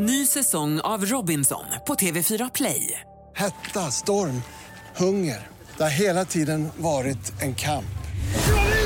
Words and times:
Ny 0.00 0.26
säsong 0.26 0.80
av 0.80 1.04
Robinson 1.06 1.64
på 1.86 1.94
TV4 1.94 2.50
Play. 2.54 3.00
Hetta, 3.36 3.90
storm, 3.90 4.42
hunger. 4.96 5.46
Det 5.76 5.82
har 5.82 5.90
hela 5.90 6.24
tiden 6.24 6.68
varit 6.76 7.42
en 7.42 7.54
kamp. 7.54 7.98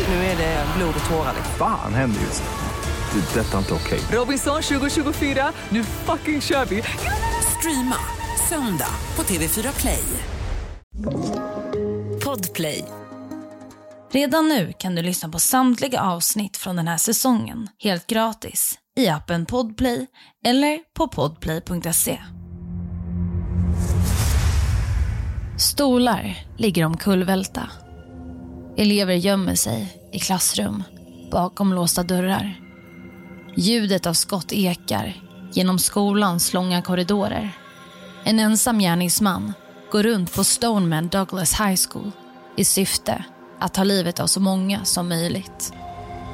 Nu 0.09 0.15
är 0.15 0.37
det 0.37 0.67
blod 0.77 0.95
och 1.05 1.11
tårar. 1.11 1.35
Fan 1.59 1.95
händer 1.95 2.21
just 2.21 2.43
nu. 2.43 3.21
Det. 3.21 3.41
är 3.41 3.45
Detta 3.45 3.55
är 3.55 3.59
inte 3.59 3.75
okej. 3.75 4.01
Robinson 4.19 4.63
2024, 4.63 5.53
nu 5.69 5.85
fucking 5.85 6.41
kör 6.41 6.65
vi! 6.65 6.83
Streama 7.59 7.97
söndag 8.49 8.95
på 9.15 9.23
TV4 9.23 9.81
Play. 9.81 10.05
Podplay. 12.25 12.85
Redan 14.13 14.49
nu 14.49 14.73
kan 14.79 14.95
du 14.95 15.03
lyssna 15.03 15.29
på 15.29 15.39
samtliga 15.39 16.01
avsnitt 16.03 16.57
från 16.57 16.77
den 16.77 16.89
här 16.89 16.99
säsongen 16.99 17.69
helt 17.79 18.07
gratis 18.07 18.79
i 18.97 19.09
appen 19.09 19.47
Podplay 19.47 20.07
eller 20.45 20.79
på 20.95 21.09
podplay.se. 21.09 22.19
Stolar 25.59 26.39
ligger 26.59 26.85
omkullvälta. 26.85 27.71
Elever 28.77 29.15
gömmer 29.15 29.55
sig 29.55 30.03
i 30.13 30.19
klassrum 30.19 30.83
bakom 31.31 31.73
låsta 31.73 32.03
dörrar. 32.03 32.61
Ljudet 33.57 34.07
av 34.07 34.13
skott 34.13 34.53
ekar 34.53 35.23
genom 35.53 35.79
skolans 35.79 36.53
långa 36.53 36.83
korridorer. 36.83 37.57
En 38.25 38.39
ensam 38.39 38.79
gärningsman 38.79 39.53
går 39.93 40.03
runt 40.03 40.35
på 40.35 40.45
Stoneman 40.45 41.09
Douglas 41.09 41.61
High 41.61 41.81
School 41.89 42.11
i 42.57 42.65
syfte 42.65 43.25
att 43.61 43.75
ta 43.75 43.85
livet 43.85 44.21
av 44.21 44.27
så 44.27 44.41
många 44.41 44.85
som 44.85 45.09
möjligt. 45.09 45.73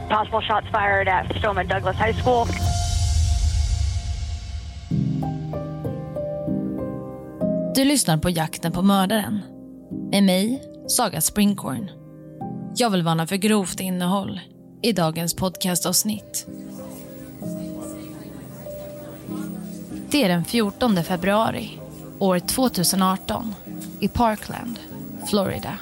Possible 0.09 0.41
shots 0.41 0.67
fired 0.71 1.09
at 1.09 1.27
Stoma 1.37 1.65
Douglas 1.65 1.97
High 1.97 2.23
School. 2.23 2.47
Du 7.75 7.85
lyssnar 7.85 8.19
på 8.19 8.31
Jakten 8.31 8.73
på 8.73 8.83
mördaren. 8.83 9.41
Med 10.11 10.23
mig, 10.23 10.63
Saga 10.89 11.21
Springhorn. 11.21 11.91
Jag 12.77 12.91
vill 12.91 13.03
varna 13.03 13.27
för 13.27 13.37
grovt 13.37 13.81
innehåll 13.81 14.41
i 14.83 14.93
dagens 14.93 15.35
podcastavsnitt. 15.35 16.47
Det 20.11 20.25
är 20.25 20.29
den 20.29 20.45
14 20.45 21.05
februari, 21.05 21.81
år 22.19 22.39
2018, 22.39 23.55
i 24.01 24.09
Parkland, 24.09 24.79
Florida. 25.31 25.79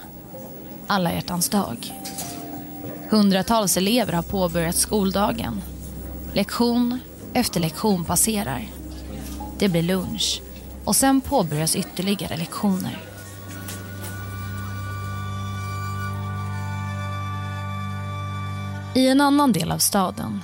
Alla 0.86 1.12
hjärtans 1.12 1.48
dag. 1.48 1.92
Hundratals 3.10 3.76
elever 3.76 4.12
har 4.12 4.22
påbörjat 4.22 4.74
skoldagen. 4.74 5.62
Lektion 6.32 7.00
efter 7.34 7.60
lektion 7.60 8.04
passerar. 8.04 8.66
Det 9.58 9.68
blir 9.68 9.82
lunch 9.82 10.42
och 10.84 10.96
sen 10.96 11.20
påbörjas 11.20 11.76
ytterligare 11.76 12.36
lektioner. 12.36 12.98
I 18.94 19.08
en 19.08 19.20
annan 19.20 19.52
del 19.52 19.72
av 19.72 19.78
staden 19.78 20.40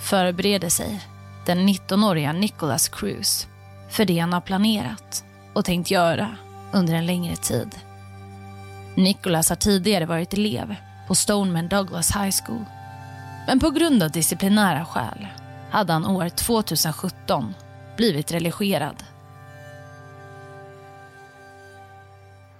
förbereder 0.00 0.68
sig 0.68 1.00
den 1.46 1.68
19-åriga 1.68 2.32
Nicholas 2.32 2.88
Cruz 2.88 3.46
för 3.90 4.04
det 4.04 4.18
han 4.18 4.32
har 4.32 4.40
planerat 4.40 5.24
och 5.52 5.64
tänkt 5.64 5.90
göra 5.90 6.36
under 6.72 6.94
en 6.94 7.06
längre 7.06 7.36
tid. 7.36 7.78
Nicholas 8.94 9.48
har 9.48 9.56
tidigare 9.56 10.06
varit 10.06 10.34
elev 10.34 10.74
på 11.06 11.14
Stoneman 11.14 11.68
Douglas 11.68 12.16
High 12.16 12.36
School. 12.44 12.64
Men 13.46 13.60
på 13.60 13.70
grund 13.70 14.02
av 14.02 14.10
disciplinära 14.10 14.84
skäl 14.84 15.26
hade 15.70 15.92
han 15.92 16.06
år 16.06 16.28
2017 16.28 17.54
blivit 17.96 18.32
religerad. 18.32 19.04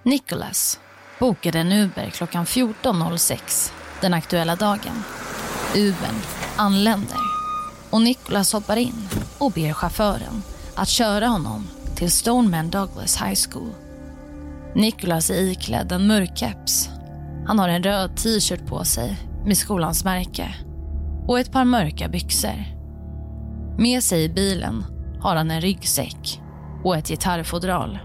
Nicholas 0.02 0.80
bokade 1.18 1.58
en 1.58 1.72
Uber 1.72 2.10
klockan 2.10 2.44
14.06 2.44 3.72
den 4.00 4.14
aktuella 4.14 4.56
dagen. 4.56 5.04
Ubern 5.76 6.22
anländer 6.56 7.20
och 7.90 8.02
Nicholas 8.02 8.52
hoppar 8.52 8.76
in 8.76 9.08
och 9.38 9.52
ber 9.52 9.72
chauffören 9.72 10.42
att 10.74 10.88
köra 10.88 11.26
honom 11.26 11.68
till 11.94 12.10
Stoneman 12.10 12.70
Douglas 12.70 13.16
High 13.16 13.40
School. 13.50 13.72
Nicholas 14.74 15.30
är 15.30 15.34
iklädd 15.34 15.92
en 15.92 16.06
mörk 16.06 16.38
keps. 16.38 16.88
Han 17.46 17.58
har 17.58 17.68
en 17.68 17.82
röd 17.82 18.16
t-shirt 18.16 18.66
på 18.66 18.84
sig 18.84 19.18
med 19.44 19.56
skolans 19.56 20.04
märke 20.04 20.54
och 21.28 21.38
ett 21.38 21.52
par 21.52 21.64
mörka 21.64 22.08
byxor. 22.08 22.64
Med 23.78 24.02
sig 24.02 24.24
i 24.24 24.28
bilen 24.28 24.84
har 25.20 25.36
han 25.36 25.50
en 25.50 25.60
ryggsäck 25.60 26.40
och 26.84 26.96
ett 26.96 27.08
gitarrfodral. 27.08 27.98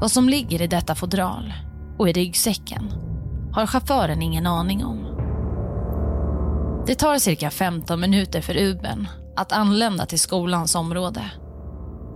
Vad 0.00 0.10
som 0.10 0.28
ligger 0.28 0.62
i 0.62 0.66
detta 0.66 0.94
fodral 0.94 1.52
och 1.98 2.08
i 2.08 2.12
ryggsäcken 2.12 2.92
har 3.52 3.66
chauffören 3.66 4.22
ingen 4.22 4.46
aning 4.46 4.84
om. 4.84 5.06
Det 6.86 6.94
tar 6.94 7.18
cirka 7.18 7.50
15 7.50 8.00
minuter 8.00 8.40
för 8.40 8.56
Ubern 8.56 9.08
att 9.36 9.52
anlända 9.52 10.06
till 10.06 10.20
skolans 10.20 10.74
område. 10.74 11.22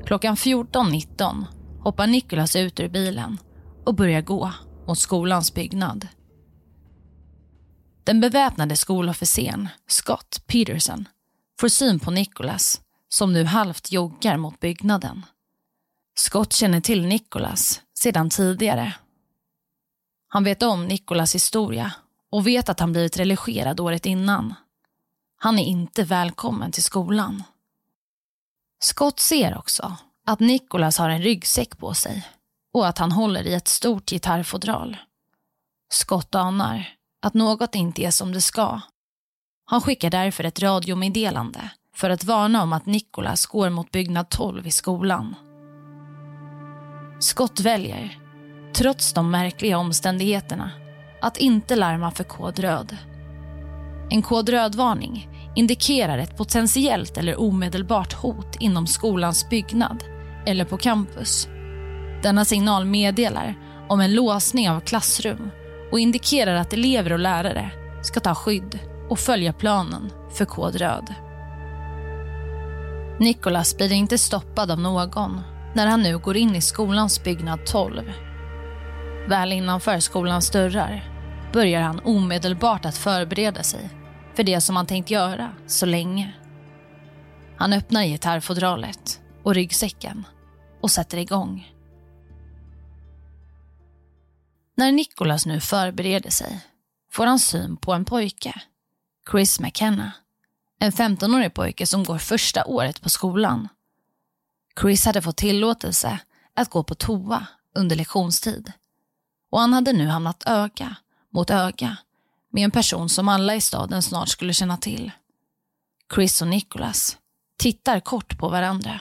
Klockan 0.06 0.34
14.19 0.34 1.44
hoppar 1.80 2.06
Nikolas 2.06 2.56
ut 2.56 2.80
ur 2.80 2.88
bilen 2.88 3.38
och 3.86 3.94
börjar 3.94 4.20
gå 4.20 4.52
mot 4.86 4.98
skolans 4.98 5.54
byggnad. 5.54 6.08
Den 8.04 8.20
beväpnade 8.20 8.76
skolofficeren, 8.76 9.68
Scott 9.86 10.42
Peterson, 10.46 11.08
får 11.60 11.68
syn 11.68 12.00
på 12.00 12.10
Nicholas 12.10 12.80
som 13.08 13.32
nu 13.32 13.44
halvt 13.44 13.92
joggar 13.92 14.36
mot 14.36 14.60
byggnaden. 14.60 15.26
Scott 16.14 16.52
känner 16.52 16.80
till 16.80 17.06
Nicholas 17.06 17.80
sedan 17.94 18.30
tidigare. 18.30 18.94
Han 20.28 20.44
vet 20.44 20.62
om 20.62 20.86
Nicholas 20.86 21.34
historia 21.34 21.92
och 22.30 22.46
vet 22.46 22.68
att 22.68 22.80
han 22.80 22.92
blivit 22.92 23.16
religerad 23.16 23.80
året 23.80 24.06
innan. 24.06 24.54
Han 25.36 25.58
är 25.58 25.64
inte 25.64 26.04
välkommen 26.04 26.72
till 26.72 26.82
skolan. 26.82 27.42
Scott 28.78 29.20
ser 29.20 29.58
också 29.58 29.96
att 30.26 30.40
Nicholas 30.40 30.98
har 30.98 31.08
en 31.08 31.22
ryggsäck 31.22 31.78
på 31.78 31.94
sig 31.94 32.28
och 32.74 32.88
att 32.88 32.98
han 32.98 33.12
håller 33.12 33.46
i 33.46 33.54
ett 33.54 33.68
stort 33.68 34.10
gitarrfodral. 34.10 34.96
Scott 35.92 36.34
anar 36.34 36.88
att 37.22 37.34
något 37.34 37.74
inte 37.74 38.02
är 38.02 38.10
som 38.10 38.32
det 38.32 38.40
ska. 38.40 38.80
Han 39.64 39.80
skickar 39.80 40.10
därför 40.10 40.44
ett 40.44 40.62
radiomeddelande 40.62 41.70
för 41.94 42.10
att 42.10 42.24
varna 42.24 42.62
om 42.62 42.72
att 42.72 42.86
Nicholas 42.86 43.46
går 43.46 43.70
mot 43.70 43.90
byggnad 43.90 44.28
12 44.28 44.66
i 44.66 44.70
skolan. 44.70 45.34
Scott 47.20 47.60
väljer, 47.60 48.18
trots 48.74 49.12
de 49.12 49.30
märkliga 49.30 49.78
omständigheterna, 49.78 50.70
att 51.22 51.36
inte 51.36 51.76
larma 51.76 52.10
för 52.10 52.24
kod 52.24 52.58
röd. 52.58 52.96
En 54.10 54.22
kod 54.22 54.48
röd-varning 54.48 55.28
indikerar 55.56 56.18
ett 56.18 56.36
potentiellt 56.36 57.18
eller 57.18 57.40
omedelbart 57.40 58.12
hot 58.12 58.56
inom 58.60 58.86
skolans 58.86 59.48
byggnad 59.50 60.04
eller 60.46 60.64
på 60.64 60.76
campus. 60.76 61.48
Denna 62.22 62.44
signal 62.44 62.84
meddelar 62.84 63.54
om 63.88 64.00
en 64.00 64.14
låsning 64.14 64.70
av 64.70 64.80
klassrum 64.80 65.50
och 65.92 66.00
indikerar 66.00 66.54
att 66.54 66.72
elever 66.72 67.12
och 67.12 67.18
lärare 67.18 67.70
ska 68.02 68.20
ta 68.20 68.34
skydd 68.34 68.78
och 69.08 69.18
följa 69.18 69.52
planen 69.52 70.10
för 70.32 70.44
kod 70.44 70.76
röd. 70.76 71.14
Nicholas 73.20 73.76
blir 73.76 73.92
inte 73.92 74.18
stoppad 74.18 74.70
av 74.70 74.78
någon 74.80 75.40
när 75.74 75.86
han 75.86 76.02
nu 76.02 76.18
går 76.18 76.36
in 76.36 76.56
i 76.56 76.60
skolans 76.60 77.24
byggnad 77.24 77.66
12. 77.66 78.12
Väl 79.28 79.52
innanför 79.52 79.98
skolans 79.98 80.50
dörrar 80.50 81.04
börjar 81.52 81.80
han 81.80 82.00
omedelbart 82.04 82.84
att 82.84 82.96
förbereda 82.96 83.62
sig 83.62 83.90
för 84.34 84.42
det 84.42 84.60
som 84.60 84.76
han 84.76 84.86
tänkt 84.86 85.10
göra 85.10 85.50
så 85.66 85.86
länge. 85.86 86.32
Han 87.56 87.72
öppnar 87.72 88.04
gitarrfodralet 88.04 89.20
och 89.42 89.54
ryggsäcken 89.54 90.26
och 90.82 90.90
sätter 90.90 91.18
igång. 91.18 91.68
När 94.80 94.92
Nicholas 94.92 95.46
nu 95.46 95.60
förbereder 95.60 96.30
sig 96.30 96.60
får 97.10 97.26
han 97.26 97.38
syn 97.38 97.76
på 97.76 97.92
en 97.92 98.04
pojke, 98.04 98.62
Chris 99.30 99.60
McKenna. 99.60 100.12
En 100.78 100.92
15-årig 100.92 101.54
pojke 101.54 101.86
som 101.86 102.04
går 102.04 102.18
första 102.18 102.64
året 102.64 103.00
på 103.00 103.08
skolan. 103.08 103.68
Chris 104.80 105.04
hade 105.04 105.22
fått 105.22 105.36
tillåtelse 105.36 106.18
att 106.54 106.70
gå 106.70 106.82
på 106.82 106.94
toa 106.94 107.46
under 107.74 107.96
lektionstid. 107.96 108.72
Och 109.50 109.60
han 109.60 109.72
hade 109.72 109.92
nu 109.92 110.06
hamnat 110.06 110.42
öga 110.46 110.96
mot 111.30 111.50
öga 111.50 111.96
med 112.50 112.64
en 112.64 112.70
person 112.70 113.08
som 113.08 113.28
alla 113.28 113.54
i 113.54 113.60
staden 113.60 114.02
snart 114.02 114.28
skulle 114.28 114.54
känna 114.54 114.76
till. 114.76 115.10
Chris 116.14 116.42
och 116.42 116.48
Nicholas 116.48 117.18
tittar 117.56 118.00
kort 118.00 118.38
på 118.38 118.48
varandra. 118.48 119.00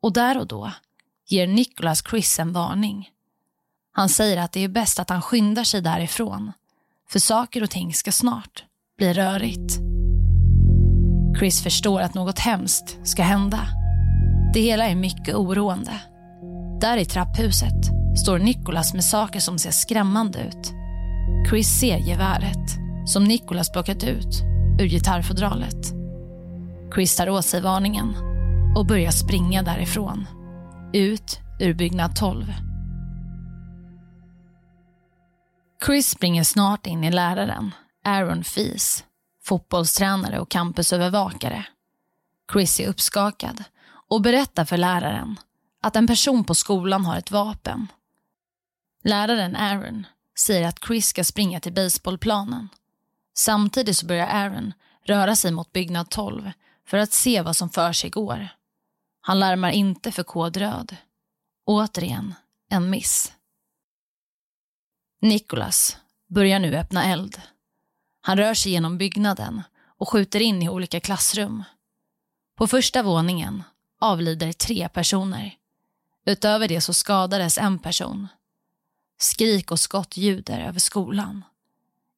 Och 0.00 0.12
där 0.12 0.38
och 0.38 0.46
då 0.46 0.72
ger 1.26 1.46
Nicholas 1.46 2.02
Chris 2.10 2.38
en 2.38 2.52
varning. 2.52 3.10
Han 4.00 4.08
säger 4.08 4.36
att 4.36 4.52
det 4.52 4.64
är 4.64 4.68
bäst 4.68 4.98
att 4.98 5.10
han 5.10 5.22
skyndar 5.22 5.64
sig 5.64 5.80
därifrån. 5.80 6.52
För 7.10 7.18
saker 7.18 7.62
och 7.62 7.70
ting 7.70 7.94
ska 7.94 8.12
snart 8.12 8.64
bli 8.98 9.12
rörigt. 9.12 9.78
Chris 11.38 11.62
förstår 11.62 12.00
att 12.00 12.14
något 12.14 12.38
hemskt 12.38 12.98
ska 13.02 13.22
hända. 13.22 13.60
Det 14.54 14.60
hela 14.60 14.88
är 14.88 14.94
mycket 14.94 15.34
oroande. 15.34 15.92
Där 16.80 16.96
i 16.96 17.04
trapphuset 17.04 17.84
står 18.24 18.38
Nicholas 18.38 18.94
med 18.94 19.04
saker 19.04 19.40
som 19.40 19.58
ser 19.58 19.70
skrämmande 19.70 20.38
ut. 20.38 20.72
Chris 21.50 21.68
ser 21.80 21.98
geväret 21.98 22.70
som 23.06 23.24
Nicholas 23.24 23.72
plockat 23.72 24.04
ut 24.04 24.42
ur 24.80 24.86
gitarrfodralet. 24.86 25.92
Chris 26.94 27.16
tar 27.16 27.28
åt 27.28 27.44
sig 27.44 27.60
varningen 27.60 28.16
och 28.76 28.86
börjar 28.86 29.10
springa 29.10 29.62
därifrån. 29.62 30.26
Ut 30.92 31.40
ur 31.60 31.74
byggnad 31.74 32.16
12. 32.16 32.69
Chris 35.86 36.08
springer 36.10 36.44
snart 36.44 36.86
in 36.86 37.04
i 37.04 37.10
läraren, 37.10 37.74
Aaron 38.04 38.44
Fees, 38.44 39.04
fotbollstränare 39.42 40.40
och 40.40 40.50
campusövervakare. 40.50 41.66
Chris 42.52 42.80
är 42.80 42.88
uppskakad 42.88 43.64
och 44.08 44.20
berättar 44.20 44.64
för 44.64 44.76
läraren 44.76 45.36
att 45.82 45.96
en 45.96 46.06
person 46.06 46.44
på 46.44 46.54
skolan 46.54 47.04
har 47.04 47.16
ett 47.16 47.30
vapen. 47.30 47.86
Läraren 49.04 49.56
Aaron 49.56 50.06
säger 50.38 50.68
att 50.68 50.84
Chris 50.86 51.06
ska 51.06 51.24
springa 51.24 51.60
till 51.60 51.72
baseballplanen. 51.72 52.68
Samtidigt 53.34 53.96
så 53.96 54.06
börjar 54.06 54.26
Aaron 54.26 54.72
röra 55.04 55.36
sig 55.36 55.52
mot 55.52 55.72
byggnad 55.72 56.10
12 56.10 56.50
för 56.86 56.98
att 56.98 57.12
se 57.12 57.42
vad 57.42 57.56
som 57.56 57.70
för 57.70 57.92
sig 57.92 58.10
går. 58.10 58.48
Han 59.20 59.38
larmar 59.38 59.70
inte 59.70 60.12
för 60.12 60.22
kod 60.22 60.56
röd. 60.56 60.96
Återigen 61.66 62.34
en 62.70 62.90
miss. 62.90 63.32
Nicholas 65.20 65.96
börjar 66.28 66.58
nu 66.58 66.76
öppna 66.76 67.04
eld. 67.04 67.40
Han 68.20 68.36
rör 68.36 68.54
sig 68.54 68.72
genom 68.72 68.98
byggnaden 68.98 69.62
och 69.98 70.08
skjuter 70.08 70.40
in 70.40 70.62
i 70.62 70.68
olika 70.68 71.00
klassrum. 71.00 71.64
På 72.56 72.66
första 72.66 73.02
våningen 73.02 73.62
avlider 74.00 74.52
tre 74.52 74.88
personer. 74.88 75.56
Utöver 76.26 76.68
det 76.68 76.80
så 76.80 76.94
skadades 76.94 77.58
en 77.58 77.78
person. 77.78 78.28
Skrik 79.18 79.70
och 79.70 79.80
skott 79.80 80.16
ljuder 80.16 80.60
över 80.60 80.78
skolan. 80.78 81.44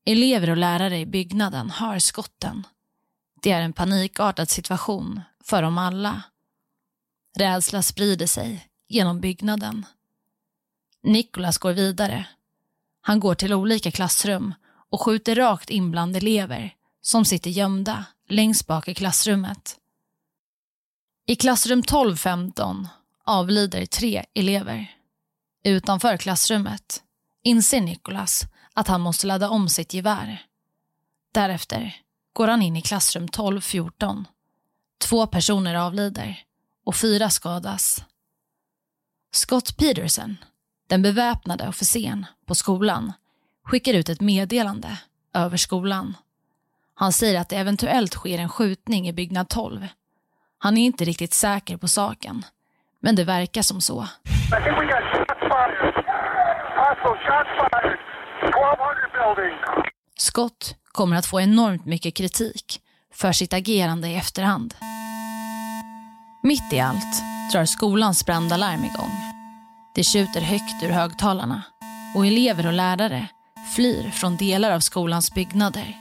Elever 0.05 0.51
och 0.51 0.57
lärare 0.57 0.99
i 0.99 1.07
byggnaden 1.07 1.71
hör 1.71 1.99
skotten. 1.99 2.67
Det 3.43 3.51
är 3.51 3.61
en 3.61 3.73
panikartad 3.73 4.49
situation 4.49 5.21
för 5.45 5.63
dem 5.63 5.79
alla. 5.79 6.23
Rädsla 7.39 7.83
sprider 7.83 8.27
sig 8.27 8.69
genom 8.89 9.21
byggnaden. 9.21 9.87
Nikolas 11.03 11.59
går 11.59 11.73
vidare. 11.73 12.27
Han 13.05 13.21
går 13.21 13.35
till 13.35 13.55
olika 13.55 13.91
klassrum 13.91 14.55
och 14.91 15.01
skjuter 15.01 15.35
rakt 15.35 15.71
in 15.71 15.91
bland 15.91 16.17
elever 16.17 16.75
som 17.01 17.25
sitter 17.25 17.51
gömda 17.51 18.05
längst 18.29 18.67
bak 18.67 18.89
i 18.89 18.95
klassrummet. 18.95 19.77
I 21.27 21.37
klassrum 21.37 21.79
1215 21.79 22.89
avlider 23.25 23.87
tre 23.87 24.25
elever. 24.35 24.97
Utanför 25.65 26.17
klassrummet 26.17 27.03
inser 27.43 27.81
Nikolas 27.81 28.45
att 28.75 28.89
han 28.89 29.01
måste 29.01 29.27
ladda 29.27 29.49
om 29.49 29.69
sitt 29.69 29.95
gevär. 29.95 30.47
Därefter 31.33 31.97
går 32.33 32.49
han 32.49 32.63
in 32.63 32.77
i 32.77 32.83
klassrum 32.83 33.25
1214. 33.25 34.27
Två 34.99 35.27
personer 35.27 35.75
avlider 35.75 36.45
och 36.85 36.97
fyra 36.97 37.31
skadas. 37.31 38.05
Scott 39.33 39.77
Peterson, 39.77 40.37
den 40.93 41.03
beväpnade 41.03 41.69
officeren 41.69 42.27
på 42.47 42.55
skolan, 42.55 43.13
skickar 43.65 43.95
ut 43.95 44.09
ett 44.09 44.21
meddelande 44.21 44.99
över 45.35 45.57
skolan. 45.57 46.17
Han 46.95 47.13
säger 47.13 47.41
att 47.41 47.49
det 47.49 47.57
eventuellt 47.57 48.13
sker 48.13 48.39
en 48.39 48.49
skjutning 48.49 49.09
i 49.09 49.13
byggnad 49.13 49.49
12. 49.49 49.89
Han 50.59 50.77
är 50.77 50.83
inte 50.83 51.05
riktigt 51.05 51.35
säker 51.35 51.77
på 51.77 51.89
saken, 51.89 52.45
men 53.01 53.17
det 53.17 53.25
verkar 53.25 53.63
som 53.63 53.81
så. 53.81 54.09
Scott 60.17 60.77
kommer 60.85 61.17
att 61.17 61.27
få 61.27 61.41
enormt 61.41 61.87
mycket 61.87 62.15
kritik 62.15 62.81
för 63.15 63.33
sitt 63.33 63.53
agerande 63.53 64.09
i 64.09 64.17
efterhand. 64.17 64.75
Mitt 66.43 66.73
i 66.73 66.81
allt 66.81 67.23
drar 67.53 67.65
skolans 67.65 68.27
brandalarm 68.27 68.85
igång. 68.85 69.42
Det 69.95 70.05
tjuter 70.05 70.41
högt 70.41 70.83
ur 70.83 70.89
högtalarna 70.89 71.63
och 72.15 72.27
elever 72.27 72.67
och 72.67 72.73
lärare 72.73 73.29
flyr 73.77 74.11
från 74.11 74.37
delar 74.37 74.71
av 74.71 74.81
skolans 74.81 75.35
byggnader. 75.35 75.97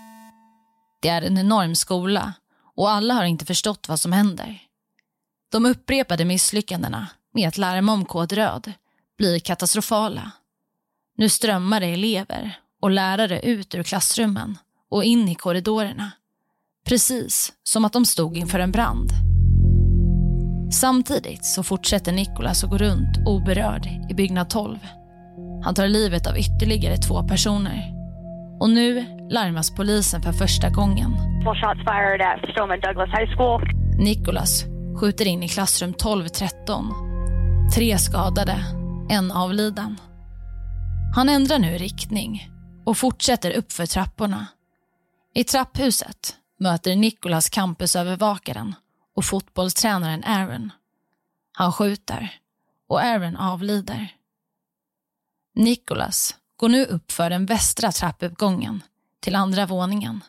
Det 1.02 1.10
är 1.10 1.22
en 1.22 1.38
enorm 1.38 1.76
skola 1.76 2.34
och 2.76 2.90
alla 2.90 3.14
har 3.14 3.24
inte 3.24 3.46
förstått 3.46 3.90
vad 3.90 4.00
som 4.00 4.12
händer. 4.12 4.62
De 5.52 5.66
upprepade 5.66 6.26
misslyckandena 6.26 7.08
med 7.34 7.48
att 7.48 7.58
larma 7.58 7.94
om 7.94 8.06
kod 8.06 8.34
röd 8.34 8.74
blir 9.18 9.40
katastrofala. 9.40 10.32
Nu 11.18 11.30
strömmar 11.30 11.80
det 11.80 11.94
elever 11.94 12.60
och 12.82 12.92
lärare 12.92 13.42
ut 13.42 13.76
ur 13.76 13.84
klassrummen 13.84 14.58
och 14.90 15.04
in 15.04 15.30
i 15.30 15.36
korridorerna. 15.36 16.12
Precis 16.86 17.54
som 17.64 17.86
att 17.86 17.94
de 17.94 18.06
stod 18.06 18.38
inför 18.38 18.60
en 18.60 18.72
brand. 18.72 19.31
Samtidigt 20.72 21.46
så 21.46 21.64
fortsätter 21.64 22.12
Nikolas 22.12 22.64
att 22.64 22.70
gå 22.70 22.78
runt 22.78 23.18
oberörd 23.26 23.88
i 24.10 24.14
byggnad 24.14 24.50
12. 24.50 24.78
Han 25.64 25.76
tar 25.76 25.88
livet 25.88 26.28
av 26.28 26.38
ytterligare 26.38 26.98
två 26.98 27.24
personer. 27.24 27.94
Och 28.60 28.70
nu 28.70 29.06
larmas 29.30 29.76
polisen 29.76 30.22
för 30.22 30.32
första 30.32 30.70
gången. 30.70 31.12
Nikolas 33.98 34.66
skjuter 35.00 35.28
in 35.28 35.44
i 35.44 35.48
klassrum 35.48 35.90
1213. 35.90 36.86
Tre 37.76 37.98
skadade, 37.98 38.56
en 39.10 39.32
avliden. 39.32 39.98
Han 41.16 41.30
ändrar 41.30 41.60
nu 41.60 41.78
riktning 41.78 42.50
och 42.86 42.98
fortsätter 42.98 43.52
uppför 43.52 43.86
trapporna. 43.86 44.48
I 45.36 45.44
trapphuset 45.44 46.36
möter 46.60 46.96
Nikolas 46.96 47.50
campusövervakaren 47.50 48.76
och 49.16 49.26
fotbollstränaren 49.26 50.24
Aaron. 50.24 50.72
Han 51.54 51.72
skjuter 51.72 52.40
och 52.88 53.02
Aaron 53.02 53.38
avlider. 53.38 54.16
Nicholas 55.56 56.36
går 56.58 56.70
nu 56.70 56.86
upp 56.86 57.12
för 57.12 57.30
den 57.30 57.46
västra 57.46 57.92
trappuppgången 57.92 58.84
till 59.20 59.36
andra 59.36 59.66
våningen. 59.66 60.24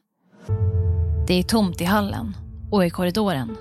Det 1.26 1.34
är 1.34 1.42
tomt 1.42 1.80
i 1.80 1.84
hallen 1.84 2.36
och 2.70 2.86
i 2.86 2.90
korridoren. 2.90 3.56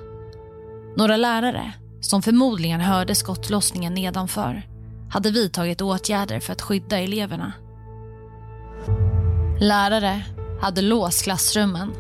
Några 0.98 1.18
lärare, 1.18 1.74
som 2.02 2.22
förmodligen 2.22 2.82
hörde 2.82 3.16
skottlossningen 3.16 3.94
nedanför, 3.94 4.68
hade 5.12 5.32
vidtagit 5.32 5.82
åtgärder 5.82 6.40
för 6.40 6.54
att 6.54 6.62
skydda 6.62 7.00
eleverna. 7.00 7.54
Lärare 9.60 10.26
hade 10.62 10.82
låst 10.82 11.24
klassrummen 11.24 11.94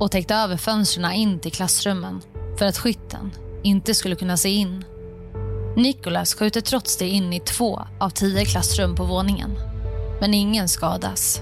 och 0.00 0.10
täckt 0.10 0.30
över 0.30 0.56
fönstren 0.56 1.12
in 1.12 1.40
till 1.40 1.52
klassrummen 1.52 2.20
för 2.58 2.64
att 2.64 2.78
skytten 2.78 3.32
inte 3.62 3.94
skulle 3.94 4.16
kunna 4.16 4.36
se 4.36 4.48
in. 4.48 4.84
Nicholas 5.76 6.34
skjuter 6.34 6.60
trots 6.60 6.96
det 6.96 7.08
in 7.08 7.32
i 7.32 7.40
två 7.40 7.80
av 8.00 8.10
tio 8.10 8.44
klassrum 8.44 8.94
på 8.94 9.04
våningen. 9.04 9.58
Men 10.20 10.34
ingen 10.34 10.68
skadas. 10.68 11.40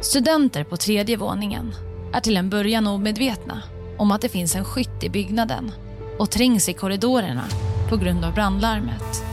Studenter 0.00 0.64
på 0.64 0.76
tredje 0.76 1.16
våningen 1.16 1.74
är 2.12 2.20
till 2.20 2.36
en 2.36 2.50
början 2.50 2.86
omedvetna 2.86 3.62
om 3.98 4.12
att 4.12 4.20
det 4.20 4.28
finns 4.28 4.54
en 4.54 4.64
skytt 4.64 5.02
i 5.02 5.10
byggnaden 5.10 5.72
och 6.18 6.30
trängs 6.30 6.68
i 6.68 6.72
korridorerna 6.72 7.44
på 7.88 7.96
grund 7.96 8.24
av 8.24 8.34
brandlarmet. 8.34 9.24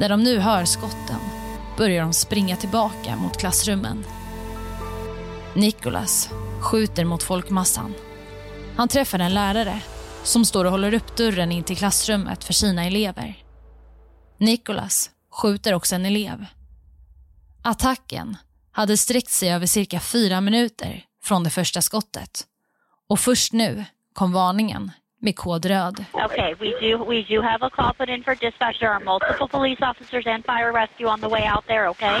När 0.00 0.08
de 0.08 0.22
nu 0.22 0.38
hör 0.38 0.64
skotten 0.64 1.20
börjar 1.78 2.02
de 2.02 2.12
springa 2.12 2.56
tillbaka 2.56 3.16
mot 3.16 3.36
klassrummen. 3.36 4.04
Nicholas 5.54 6.30
skjuter 6.60 7.04
mot 7.04 7.22
folkmassan. 7.22 7.94
Han 8.76 8.88
träffar 8.88 9.18
en 9.18 9.34
lärare 9.34 9.82
som 10.22 10.44
står 10.44 10.64
och 10.64 10.70
håller 10.70 10.94
upp 10.94 11.16
dörren 11.16 11.52
in 11.52 11.64
till 11.64 11.76
klassrummet 11.76 12.44
för 12.44 12.52
sina 12.52 12.84
elever. 12.84 13.34
Nicholas 14.38 15.10
skjuter 15.30 15.74
också 15.74 15.94
en 15.94 16.06
elev. 16.06 16.46
Attacken 17.62 18.36
hade 18.72 18.96
sträckt 18.96 19.30
sig 19.30 19.52
över 19.52 19.66
cirka 19.66 20.00
fyra 20.00 20.40
minuter 20.40 21.04
från 21.22 21.44
det 21.44 21.50
första 21.50 21.82
skottet. 21.82 22.44
Och 23.08 23.20
först 23.20 23.52
nu 23.52 23.84
kom 24.12 24.32
varningen 24.32 24.90
med 25.20 25.36
kod 25.36 25.66
röd. 25.66 26.04
Okay, 26.12 26.54
we 26.54 26.70
do 26.80 27.04
we 27.10 27.22
do 27.34 27.42
have 27.42 27.66
a 27.66 27.70
call 27.70 27.94
put 27.94 28.08
in 28.08 28.24
for 28.24 28.34
dispatch. 28.34 28.78
There 28.78 28.90
are 28.90 29.04
multiple 29.04 29.48
police 29.48 29.90
officers 29.90 30.26
and 30.26 30.44
fire 30.44 30.72
rescue 30.72 31.06
on 31.06 31.20
the 31.20 31.28
way 31.28 31.48
out 31.56 31.66
there, 31.66 31.88
okay? 31.88 32.20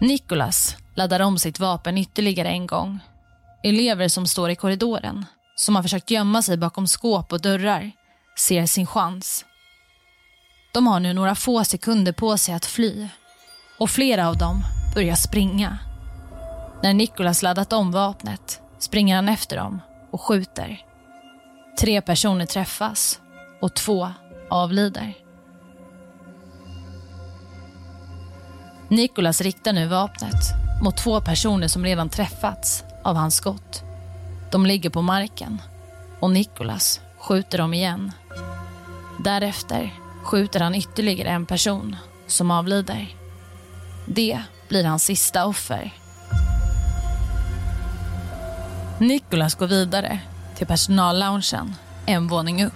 Nicholas 0.00 0.76
laddar 0.94 1.20
om 1.20 1.38
sitt 1.38 1.60
vapen 1.60 1.98
ytterligare 1.98 2.48
en 2.48 2.66
gång. 2.66 2.98
Elever 3.62 4.08
som 4.08 4.26
står 4.26 4.50
i 4.50 4.56
korridoren, 4.56 5.24
som 5.56 5.76
har 5.76 5.82
försökt 5.82 6.10
gömma 6.10 6.42
sig 6.42 6.56
bakom 6.56 6.86
skåp 6.86 7.32
och 7.32 7.40
dörrar, 7.40 7.90
ser 8.38 8.66
sin 8.66 8.86
chans. 8.86 9.44
De 10.74 10.86
har 10.86 11.00
nu 11.00 11.12
några 11.12 11.34
få 11.34 11.64
sekunder 11.64 12.12
på 12.12 12.38
sig 12.38 12.54
att 12.54 12.66
fly 12.66 13.08
och 13.78 13.90
flera 13.90 14.28
av 14.28 14.38
dem 14.38 14.64
börjar 14.94 15.14
springa. 15.14 15.78
När 16.82 16.94
Nicholas 16.94 17.42
laddat 17.42 17.72
om 17.72 17.92
vapnet 17.92 18.60
springer 18.78 19.16
han 19.16 19.28
efter 19.28 19.56
dem 19.56 19.80
och 20.10 20.20
skjuter. 20.20 20.82
Tre 21.80 22.00
personer 22.00 22.46
träffas 22.46 23.20
och 23.60 23.74
två 23.74 24.10
avlider. 24.50 25.14
Nicholas 28.90 29.40
riktar 29.40 29.72
nu 29.72 29.86
vapnet 29.86 30.54
mot 30.82 30.96
två 30.96 31.20
personer 31.20 31.68
som 31.68 31.84
redan 31.84 32.08
träffats 32.08 32.84
av 33.04 33.16
hans 33.16 33.36
skott. 33.36 33.82
De 34.50 34.66
ligger 34.66 34.90
på 34.90 35.02
marken 35.02 35.62
och 36.20 36.30
Nicholas 36.30 37.00
skjuter 37.18 37.58
dem 37.58 37.74
igen. 37.74 38.12
Därefter 39.18 39.94
skjuter 40.22 40.60
han 40.60 40.74
ytterligare 40.74 41.28
en 41.28 41.46
person 41.46 41.96
som 42.26 42.50
avlider. 42.50 43.14
Det 44.06 44.42
blir 44.68 44.84
hans 44.84 45.04
sista 45.04 45.46
offer. 45.46 45.94
Nicholas 48.98 49.54
går 49.54 49.66
vidare 49.66 50.20
till 50.56 50.66
personalloungen 50.66 51.74
en 52.06 52.28
våning 52.28 52.64
upp. 52.64 52.72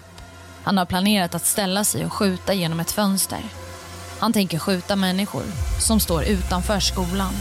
Han 0.65 0.79
har 0.79 0.85
planerat 0.85 1.35
att 1.35 1.47
ställa 1.47 1.85
sig 1.85 2.05
och 2.07 2.13
skjuta 2.13 2.55
genom 2.55 2.81
ett 2.81 2.91
fönster. 2.91 3.41
Han 4.23 4.33
tänker 4.33 4.59
skjuta 4.59 4.97
människor 4.97 5.43
som 5.81 6.01
står 6.01 6.25
utanför 6.25 6.81
skolan. 6.81 7.35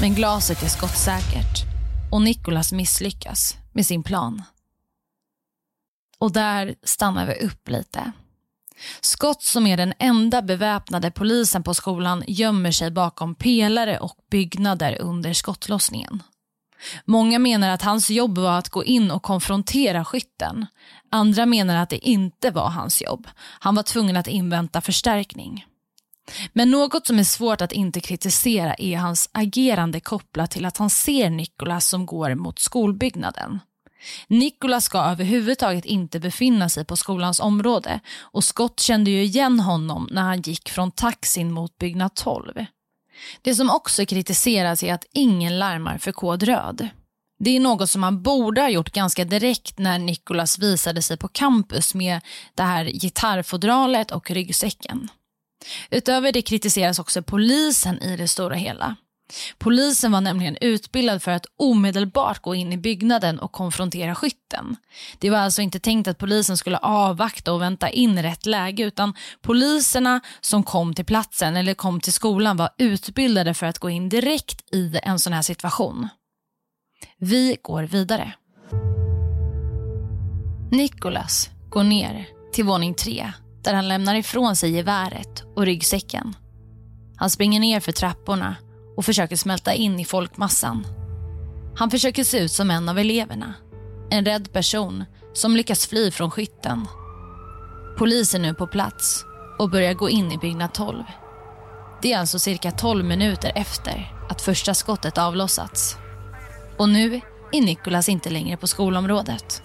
Men 0.00 0.14
glaset 0.14 0.62
är 0.62 0.68
skottsäkert 0.68 1.64
och 2.12 2.22
Nikolas 2.22 2.72
misslyckas 2.72 3.56
med 3.72 3.86
sin 3.86 4.02
plan. 4.02 4.42
Och 6.18 6.32
där 6.32 6.74
stannar 6.82 7.26
vi 7.26 7.46
upp 7.46 7.68
lite. 7.68 8.12
Scott 9.00 9.42
som 9.42 9.66
är 9.66 9.76
den 9.76 9.94
enda 9.98 10.42
beväpnade 10.42 11.10
polisen 11.10 11.62
på 11.62 11.74
skolan 11.74 12.24
gömmer 12.26 12.70
sig 12.70 12.90
bakom 12.90 13.34
pelare 13.34 13.98
och 13.98 14.16
byggnader 14.30 14.98
under 15.00 15.32
skottlossningen. 15.32 16.22
Många 17.04 17.38
menar 17.38 17.70
att 17.70 17.82
hans 17.82 18.10
jobb 18.10 18.38
var 18.38 18.58
att 18.58 18.68
gå 18.68 18.84
in 18.84 19.10
och 19.10 19.22
konfrontera 19.22 20.04
skytten. 20.04 20.66
Andra 21.10 21.46
menar 21.46 21.76
att 21.76 21.90
det 21.90 22.08
inte 22.08 22.50
var 22.50 22.68
hans 22.68 23.02
jobb. 23.02 23.28
Han 23.38 23.74
var 23.74 23.82
tvungen 23.82 24.16
att 24.16 24.28
invänta 24.28 24.80
förstärkning. 24.80 25.66
Men 26.52 26.70
något 26.70 27.06
som 27.06 27.18
är 27.18 27.24
svårt 27.24 27.60
att 27.60 27.72
inte 27.72 28.00
kritisera 28.00 28.74
är 28.74 28.96
hans 28.96 29.30
agerande 29.32 30.00
kopplat 30.00 30.50
till 30.50 30.64
att 30.64 30.76
han 30.76 30.90
ser 30.90 31.30
Nikolas 31.30 31.88
som 31.88 32.06
går 32.06 32.34
mot 32.34 32.58
skolbyggnaden. 32.58 33.60
Nikolas 34.26 34.84
ska 34.84 34.98
överhuvudtaget 34.98 35.84
inte 35.84 36.20
befinna 36.20 36.68
sig 36.68 36.84
på 36.84 36.96
skolans 36.96 37.40
område 37.40 38.00
och 38.18 38.44
Scott 38.44 38.80
kände 38.80 39.10
ju 39.10 39.22
igen 39.22 39.60
honom 39.60 40.08
när 40.10 40.22
han 40.22 40.40
gick 40.40 40.68
från 40.68 40.90
taxin 40.90 41.52
mot 41.52 41.78
byggnad 41.78 42.14
12. 42.14 42.66
Det 43.42 43.54
som 43.54 43.70
också 43.70 44.06
kritiseras 44.06 44.82
är 44.82 44.94
att 44.94 45.04
ingen 45.12 45.58
larmar 45.58 45.98
för 45.98 46.12
kod 46.12 46.42
röd. 46.42 46.88
Det 47.38 47.56
är 47.56 47.60
något 47.60 47.90
som 47.90 48.00
man 48.00 48.22
borde 48.22 48.60
ha 48.60 48.68
gjort 48.68 48.92
ganska 48.92 49.24
direkt 49.24 49.78
när 49.78 49.98
Nikolas 49.98 50.58
visade 50.58 51.02
sig 51.02 51.16
på 51.16 51.28
campus 51.28 51.94
med 51.94 52.20
det 52.54 52.62
här 52.62 52.84
gitarrfodralet 52.84 54.10
och 54.10 54.30
ryggsäcken. 54.30 55.08
Utöver 55.90 56.32
det 56.32 56.42
kritiseras 56.42 56.98
också 56.98 57.22
polisen 57.22 58.02
i 58.02 58.16
det 58.16 58.28
stora 58.28 58.54
hela. 58.54 58.96
Polisen 59.58 60.12
var 60.12 60.20
nämligen 60.20 60.56
utbildad 60.60 61.22
för 61.22 61.30
att 61.30 61.46
omedelbart 61.56 62.42
gå 62.42 62.54
in 62.54 62.72
i 62.72 62.76
byggnaden 62.76 63.38
och 63.38 63.52
konfrontera 63.52 64.14
skytten. 64.14 64.76
Det 65.18 65.30
var 65.30 65.38
alltså 65.38 65.62
inte 65.62 65.78
tänkt 65.78 66.08
att 66.08 66.18
polisen 66.18 66.56
skulle 66.56 66.76
avvakta 66.78 67.52
och 67.52 67.62
vänta 67.62 67.88
in 67.88 68.22
rätt 68.22 68.46
läge 68.46 68.82
utan 68.82 69.14
poliserna 69.42 70.20
som 70.40 70.62
kom 70.62 70.94
till 70.94 71.04
platsen 71.04 71.56
eller 71.56 71.74
kom 71.74 72.00
till 72.00 72.12
skolan 72.12 72.56
var 72.56 72.70
utbildade 72.78 73.54
för 73.54 73.66
att 73.66 73.78
gå 73.78 73.90
in 73.90 74.08
direkt 74.08 74.74
i 74.74 74.98
en 75.02 75.18
sån 75.18 75.32
här 75.32 75.42
situation. 75.42 76.08
Vi 77.18 77.56
går 77.62 77.82
vidare. 77.82 78.32
Nicholas 80.70 81.50
går 81.68 81.84
ner 81.84 82.26
till 82.52 82.64
våning 82.64 82.94
tre 82.94 83.32
där 83.66 83.74
han 83.74 83.88
lämnar 83.88 84.14
ifrån 84.14 84.56
sig 84.56 84.70
geväret 84.70 85.44
och 85.56 85.66
ryggsäcken. 85.66 86.36
Han 87.16 87.30
springer 87.30 87.60
ner 87.60 87.80
för 87.80 87.92
trapporna 87.92 88.56
och 88.96 89.04
försöker 89.04 89.36
smälta 89.36 89.74
in 89.74 90.00
i 90.00 90.04
folkmassan. 90.04 90.86
Han 91.76 91.90
försöker 91.90 92.24
se 92.24 92.38
ut 92.38 92.52
som 92.52 92.70
en 92.70 92.88
av 92.88 92.98
eleverna. 92.98 93.54
En 94.10 94.24
rädd 94.24 94.52
person 94.52 95.04
som 95.32 95.56
lyckas 95.56 95.86
fly 95.86 96.10
från 96.10 96.30
skytten. 96.30 96.86
Polisen 97.98 98.44
är 98.44 98.48
nu 98.48 98.54
på 98.54 98.66
plats 98.66 99.24
och 99.58 99.70
börjar 99.70 99.94
gå 99.94 100.10
in 100.10 100.32
i 100.32 100.38
byggnad 100.38 100.74
12. 100.74 101.04
Det 102.02 102.12
är 102.12 102.18
alltså 102.18 102.38
cirka 102.38 102.70
12 102.70 103.04
minuter 103.04 103.52
efter 103.54 104.12
att 104.28 104.42
första 104.42 104.74
skottet 104.74 105.18
avlossats. 105.18 105.96
Och 106.78 106.88
nu 106.88 107.20
är 107.52 107.60
Nicholas 107.60 108.08
inte 108.08 108.30
längre 108.30 108.56
på 108.56 108.66
skolområdet. 108.66 109.62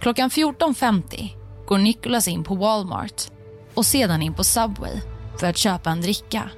Klockan 0.00 0.30
14.50 0.30 1.37
går 1.68 1.78
Nicholas 1.78 2.28
in 2.28 2.44
på 2.44 2.54
Walmart 2.54 3.30
och 3.74 3.86
sedan 3.86 4.22
in 4.22 4.34
på 4.34 4.44
Subway 4.44 5.00
för 5.40 5.46
att 5.46 5.56
köpa 5.56 5.90
en 5.90 6.00
dricka. 6.00 6.50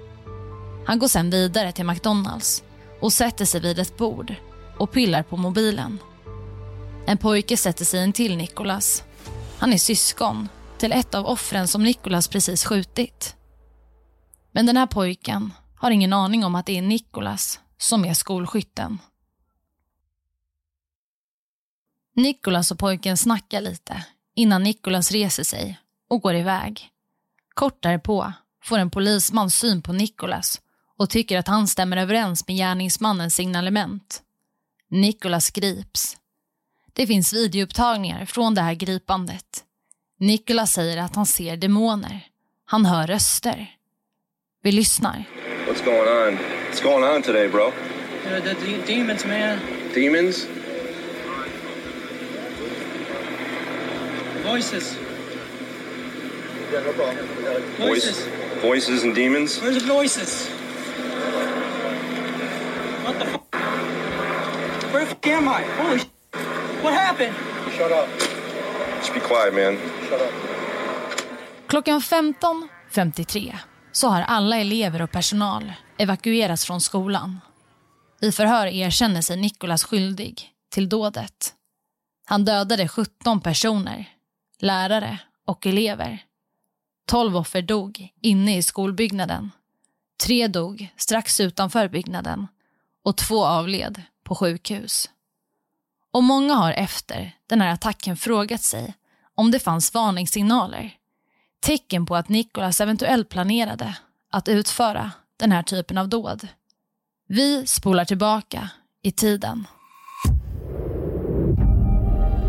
Han 0.86 0.98
går 0.98 1.08
sen 1.08 1.30
vidare 1.30 1.72
till 1.72 1.86
McDonalds 1.86 2.64
och 3.00 3.12
sätter 3.12 3.44
sig 3.44 3.60
vid 3.60 3.78
ett 3.78 3.96
bord 3.96 4.34
och 4.78 4.92
pillar 4.92 5.22
på 5.22 5.36
mobilen. 5.36 5.98
En 7.06 7.18
pojke 7.18 7.56
sätter 7.56 7.84
sig 7.84 8.04
in 8.04 8.12
till 8.12 8.36
Nicholas. 8.36 9.04
Han 9.58 9.72
är 9.72 9.78
syskon 9.78 10.48
till 10.78 10.92
ett 10.92 11.14
av 11.14 11.26
offren 11.26 11.68
som 11.68 11.82
Nicholas 11.82 12.28
precis 12.28 12.64
skjutit. 12.64 13.36
Men 14.52 14.66
den 14.66 14.76
här 14.76 14.86
pojken 14.86 15.52
har 15.76 15.90
ingen 15.90 16.12
aning 16.12 16.44
om 16.44 16.54
att 16.54 16.66
det 16.66 16.78
är 16.78 16.82
Nicholas 16.82 17.60
som 17.78 18.04
är 18.04 18.14
skolskytten. 18.14 18.98
Nicholas 22.16 22.70
och 22.70 22.78
pojken 22.78 23.16
snackar 23.16 23.60
lite 23.60 24.04
innan 24.34 24.62
Nicholas 24.62 25.10
reser 25.12 25.44
sig 25.44 25.78
och 26.08 26.22
går 26.22 26.34
iväg. 26.34 26.88
Kort 27.54 27.82
därpå 27.82 28.32
får 28.64 28.78
en 28.78 28.90
polisman 28.90 29.50
syn 29.50 29.82
på 29.82 29.92
Nicholas 29.92 30.60
och 30.98 31.10
tycker 31.10 31.38
att 31.38 31.48
han 31.48 31.68
stämmer 31.68 31.96
överens 31.96 32.48
med 32.48 32.56
gärningsmannens 32.56 33.34
signalement. 33.34 34.22
Nicholas 34.90 35.50
grips. 35.50 36.16
Det 36.92 37.06
finns 37.06 37.32
videoupptagningar 37.32 38.24
från 38.24 38.54
det 38.54 38.60
här 38.60 38.74
gripandet. 38.74 39.64
Nicholas 40.18 40.72
säger 40.72 40.96
att 41.02 41.16
han 41.16 41.26
ser 41.26 41.56
demoner. 41.56 42.26
Han 42.64 42.86
hör 42.86 43.06
röster. 43.06 43.74
Vi 44.62 44.72
lyssnar. 44.72 45.24
What's 45.66 45.84
going 45.84 45.98
on? 45.98 46.38
What's 46.70 46.82
going 46.82 47.04
on 47.16 47.22
today, 47.22 47.48
bro? 47.48 47.66
Uh, 47.66 47.72
the 48.42 48.54
de- 48.54 48.94
demons, 48.94 49.24
man. 49.24 49.58
Demons? 49.94 50.46
Voices. 54.50 54.96
Yeah, 56.72 56.84
no 56.86 56.92
problem. 56.92 57.26
Voices. 57.78 58.16
Voices 58.62 59.04
and 59.04 59.14
demons? 59.14 59.60
Where's 59.62 59.78
the 59.82 59.92
voices? 59.94 60.48
What 63.04 63.18
the 63.18 63.24
fuck? 63.26 63.56
Where 64.92 65.04
the 65.04 65.06
fuck 65.06 65.26
am 65.26 65.48
I? 65.48 65.62
Holy 65.82 65.98
sh- 65.98 66.06
What 66.82 66.94
happened? 66.94 67.34
Shut 67.76 67.92
up. 67.92 68.08
Just 69.00 69.14
be 69.14 69.20
quiet, 69.20 69.54
man. 69.54 69.76
Shut 70.08 70.20
up. 70.20 70.32
Klockan 71.66 72.00
15.53 72.00 73.56
så 73.92 74.08
har 74.08 74.22
alla 74.22 74.56
elever 74.56 75.02
och 75.02 75.10
personal 75.10 75.72
evakuerats 75.98 76.64
från 76.66 76.80
skolan. 76.80 77.40
I 78.22 78.32
förhör 78.32 78.66
erkänner 78.66 79.20
sig 79.22 79.36
Nicholas 79.36 79.84
skyldig 79.84 80.48
till 80.74 80.88
dådet. 80.88 81.54
Han 82.26 82.44
dödade 82.44 82.88
17 82.88 83.40
personer, 83.40 84.08
lärare 84.62 85.18
och 85.44 85.66
elever. 85.66 86.24
12 87.06 87.36
offer 87.36 87.62
dog 87.62 88.08
inne 88.20 88.56
i 88.56 88.62
skolbyggnaden. 88.62 89.50
Tre 90.24 90.48
dog 90.48 90.88
strax 90.96 91.40
utanför 91.40 91.88
byggnaden 91.88 92.46
och 93.04 93.16
två 93.16 93.44
avled 93.44 94.02
på 94.24 94.34
sjukhus. 94.34 95.10
Och 96.12 96.22
många 96.22 96.54
har 96.54 96.72
efter 96.72 97.36
den 97.46 97.60
här 97.60 97.72
attacken 97.72 98.16
frågat 98.16 98.62
sig 98.62 98.94
om 99.34 99.50
det 99.50 99.58
fanns 99.58 99.94
varningssignaler. 99.94 100.96
Tecken 101.60 102.06
på 102.06 102.16
att 102.16 102.28
Nicholas 102.28 102.80
eventuellt 102.80 103.28
planerade 103.28 103.96
att 104.30 104.48
utföra 104.48 105.10
den 105.36 105.52
här 105.52 105.62
typen 105.62 105.98
av 105.98 106.08
dåd. 106.08 106.48
Vi 107.28 107.66
spolar 107.66 108.04
tillbaka 108.04 108.70
i 109.02 109.12
tiden. 109.12 109.66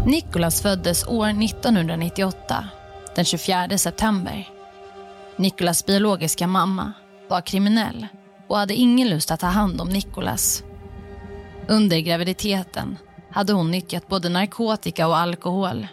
Nicholas 0.05 0.61
föddes 0.61 1.07
år 1.07 1.27
1998, 1.27 2.67
den 3.15 3.25
24 3.25 3.77
september. 3.77 4.49
Nicholas 5.35 5.85
biologiska 5.85 6.47
mamma 6.47 6.93
var 7.29 7.41
kriminell 7.41 8.07
och 8.47 8.57
hade 8.57 8.73
ingen 8.73 9.09
lust 9.09 9.31
att 9.31 9.39
ta 9.39 9.47
hand 9.47 9.81
om 9.81 9.89
Nicholas. 9.89 10.63
Under 11.67 11.99
graviditeten 11.99 12.97
hade 13.31 13.53
hon 13.53 13.71
nyttjat 13.71 14.07
både 14.07 14.29
narkotika 14.29 15.07
och 15.07 15.17
alkohol. 15.17 15.87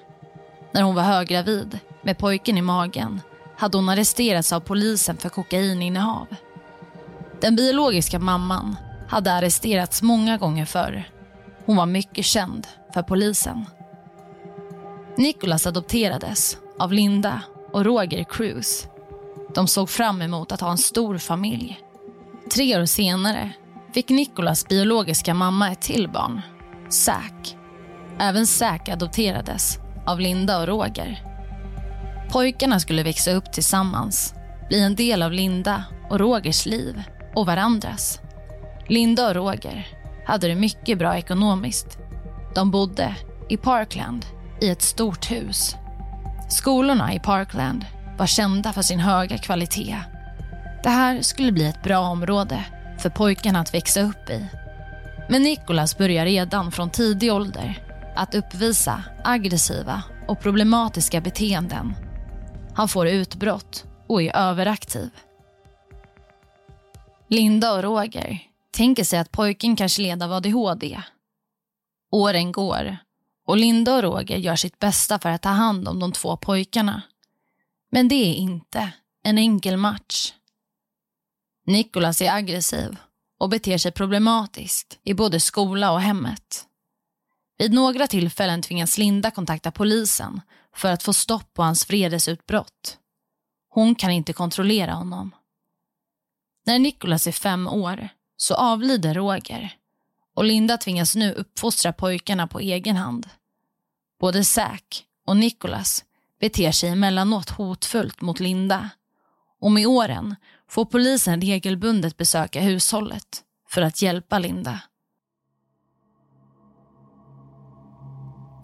När 0.73 0.83
hon 0.83 0.95
var 0.95 1.03
höggravid 1.03 1.79
med 2.03 2.19
pojken 2.19 2.59
i 2.59 2.62
magen 2.62 3.21
hade 3.57 3.79
hon 3.79 3.88
arresterats 3.88 4.53
av 4.53 4.61
polisen 4.61 5.17
för 5.17 5.29
kokaininnehav. 5.29 6.27
Den 7.41 7.57
biologiska 7.57 8.19
mamman 8.19 8.77
hade 9.09 9.33
arresterats 9.33 10.03
många 10.03 10.37
gånger 10.37 10.65
förr. 10.65 11.05
Hon 11.67 11.77
var 11.77 11.87
mycket 11.87 12.25
känd 12.25 12.67
för 12.95 13.03
polisen. 13.03 13.67
Nicholas 15.19 15.67
adopterades 15.67 16.59
av 16.79 16.93
Linda 16.93 17.43
och 17.73 17.85
Roger 17.85 18.25
Cruz. 18.25 18.89
De 19.55 19.69
såg 19.69 19.91
fram 19.91 20.23
emot 20.23 20.53
att 20.53 20.61
ha 20.61 20.71
en 20.71 20.79
stor 20.79 21.19
familj. 21.19 21.81
Tre 22.55 22.81
år 22.81 22.85
senare 22.85 23.53
fick 23.95 24.09
Nicholas 24.09 24.69
biologiska 24.69 25.35
mamma 25.35 25.73
ett 25.73 25.81
till 25.81 26.09
barn, 26.09 26.41
Zack. 26.89 27.57
Även 28.19 28.47
Zack 28.47 28.89
adopterades 28.89 29.79
av 30.07 30.21
Linda 30.21 30.61
och 30.61 30.67
Roger. 30.67 31.23
Pojkarna 32.33 32.81
skulle 32.81 33.03
växa 33.03 33.33
upp 33.33 33.53
tillsammans, 33.53 34.35
bli 34.69 34.83
en 34.83 34.95
del 34.95 35.23
av 35.23 35.33
Linda 35.33 35.85
och 36.11 36.21
Rogers 36.21 36.67
liv 36.67 37.03
och 37.35 37.47
varandras. 37.47 38.21
Linda 38.89 39.29
och 39.29 39.35
Roger 39.35 39.87
hade 40.27 40.49
det 40.49 40.55
mycket 40.55 40.99
bra 40.99 41.17
ekonomiskt. 41.17 41.99
De 42.55 42.71
bodde 42.71 43.17
i 43.49 43.57
Parkland 43.57 44.27
i 44.61 44.69
ett 44.69 44.83
stort 44.83 45.31
hus. 45.31 45.77
Skolorna 46.49 47.15
i 47.15 47.19
Parkland 47.19 47.85
var 48.19 48.27
kända 48.27 48.73
för 48.73 48.83
sin 48.83 49.00
höga 49.00 49.38
kvalitet. 49.38 49.97
Det 50.83 50.88
här 50.88 51.23
skulle 51.23 51.53
bli 51.53 51.67
ett 51.67 51.83
bra 51.83 51.99
område 51.99 52.65
för 52.99 53.11
pojkarna 53.11 53.61
att 53.61 53.75
växa 53.75 54.00
upp 54.00 54.31
i. 54.31 54.47
Men 55.29 55.43
Nicholas 55.43 55.99
börjar 55.99 56.25
redan 56.25 56.73
från 56.73 56.91
tidig 56.91 57.33
ålder 57.33 57.85
att 58.17 58.35
uppvisa 58.35 59.05
aggressiva 59.25 60.03
och 60.29 60.41
problematiska 60.41 61.21
beteenden. 61.21 61.95
Han 62.75 62.88
får 62.88 63.09
utbrott 63.09 63.85
och 64.07 64.23
är 64.23 64.37
överaktiv. 64.37 65.11
Linda 67.29 67.73
och 67.73 67.83
Roger 67.83 68.38
tänker 68.71 69.05
sig 69.05 69.19
att 69.19 69.33
pojken 69.33 69.77
kanske 69.77 70.03
led 70.03 70.23
av 70.23 70.33
ADHD. 70.33 71.03
Åren 72.11 72.53
går 72.53 72.97
och 73.49 73.57
Linda 73.57 73.95
och 73.95 74.02
Roger 74.02 74.37
gör 74.37 74.57
sitt 74.57 74.78
bästa 74.78 75.19
för 75.19 75.28
att 75.28 75.43
ta 75.43 75.49
hand 75.49 75.88
om 75.88 75.99
de 75.99 76.12
två 76.12 76.37
pojkarna. 76.37 77.02
Men 77.90 78.09
det 78.09 78.14
är 78.14 78.35
inte 78.35 78.93
en 79.23 79.38
enkel 79.38 79.76
match. 79.76 80.33
Nikolas 81.67 82.23
är 82.23 82.33
aggressiv 82.33 82.97
och 83.38 83.49
beter 83.49 83.78
sig 83.78 83.93
problematiskt 83.93 84.99
i 85.03 85.14
både 85.14 85.40
skola 85.40 85.92
och 85.92 86.01
hemmet. 86.01 86.66
Vid 87.59 87.73
några 87.73 88.07
tillfällen 88.07 88.62
tvingas 88.62 88.99
Linda 88.99 89.31
kontakta 89.31 89.70
polisen 89.70 90.40
för 90.75 90.92
att 90.92 91.03
få 91.03 91.12
stopp 91.12 91.55
på 91.55 91.62
hans 91.62 91.90
vredesutbrott. 91.90 92.99
Hon 93.68 93.94
kan 93.94 94.11
inte 94.11 94.33
kontrollera 94.33 94.92
honom. 94.92 95.35
När 96.66 96.79
Nikolas 96.79 97.27
är 97.27 97.33
fem 97.33 97.66
år 97.68 98.09
så 98.37 98.55
avlider 98.55 99.14
Roger 99.14 99.78
och 100.38 100.44
Linda 100.44 100.77
tvingas 100.77 101.16
nu 101.16 101.33
uppfostra 101.33 101.92
pojkarna 101.92 102.46
på 102.46 102.61
egen 102.61 102.96
hand. 102.96 103.29
Både 104.20 104.44
Zack 104.44 105.05
och 105.27 105.37
Nicholas 105.37 106.05
beter 106.40 106.72
sig 106.72 106.88
emellanåt 106.88 107.51
hotfullt 107.51 108.20
mot 108.20 108.40
Linda 108.40 108.90
och 109.61 109.72
med 109.72 109.87
åren 109.87 110.37
får 110.68 110.85
polisen 110.85 111.40
regelbundet 111.40 112.16
besöka 112.16 112.61
hushållet 112.61 113.42
för 113.68 113.83
att 113.83 114.03
hjälpa 114.03 114.38
Linda. 114.38 114.81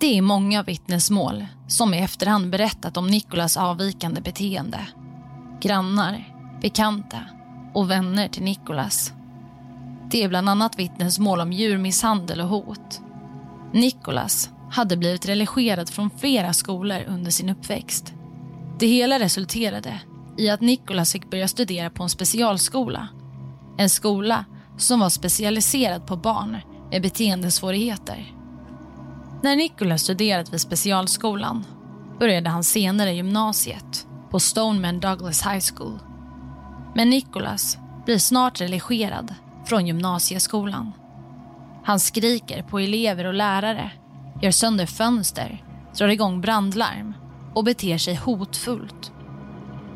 Det 0.00 0.18
är 0.18 0.22
många 0.22 0.62
vittnesmål 0.62 1.46
som 1.68 1.94
i 1.94 1.98
efterhand 1.98 2.50
berättat 2.50 2.96
om 2.96 3.06
Nicholas 3.06 3.56
avvikande 3.56 4.20
beteende. 4.20 4.88
Grannar, 5.60 6.34
bekanta 6.60 7.20
och 7.74 7.90
vänner 7.90 8.28
till 8.28 8.42
Nicholas. 8.44 9.12
Det 10.14 10.22
är 10.22 10.28
bland 10.28 10.48
annat 10.48 10.78
vittnesmål 10.78 11.40
om 11.40 11.52
djurmisshandel 11.52 12.40
och 12.40 12.48
hot. 12.48 13.00
Nicholas 13.72 14.50
hade 14.70 14.96
blivit 14.96 15.28
relegerad 15.28 15.90
från 15.90 16.10
flera 16.10 16.52
skolor 16.52 17.04
under 17.08 17.30
sin 17.30 17.48
uppväxt. 17.48 18.14
Det 18.78 18.86
hela 18.86 19.18
resulterade 19.18 20.00
i 20.38 20.50
att 20.50 20.60
Nicholas 20.60 21.12
fick 21.12 21.30
börja 21.30 21.48
studera 21.48 21.90
på 21.90 22.02
en 22.02 22.08
specialskola. 22.08 23.08
En 23.78 23.90
skola 23.90 24.44
som 24.76 25.00
var 25.00 25.08
specialiserad 25.08 26.06
på 26.06 26.16
barn 26.16 26.56
med 26.90 27.02
beteendesvårigheter. 27.02 28.34
När 29.42 29.56
Nicholas 29.56 30.02
studerat 30.02 30.52
vid 30.52 30.60
specialskolan 30.60 31.64
började 32.18 32.50
han 32.50 32.64
senare 32.64 33.12
gymnasiet 33.12 34.06
på 34.30 34.40
Stoneman 34.40 35.00
Douglas 35.00 35.46
High 35.46 35.64
School. 35.74 35.98
Men 36.94 37.10
Nicholas 37.10 37.78
blir 38.04 38.18
snart 38.18 38.60
relegerad 38.60 39.34
från 39.64 39.86
gymnasieskolan. 39.86 40.92
Han 41.84 42.00
skriker 42.00 42.62
på 42.62 42.78
elever 42.78 43.24
och 43.24 43.34
lärare, 43.34 43.90
gör 44.42 44.50
sönder 44.50 44.86
fönster, 44.86 45.64
drar 45.98 46.08
igång 46.08 46.40
brandlarm 46.40 47.14
och 47.54 47.64
beter 47.64 47.98
sig 47.98 48.14
hotfullt. 48.14 49.12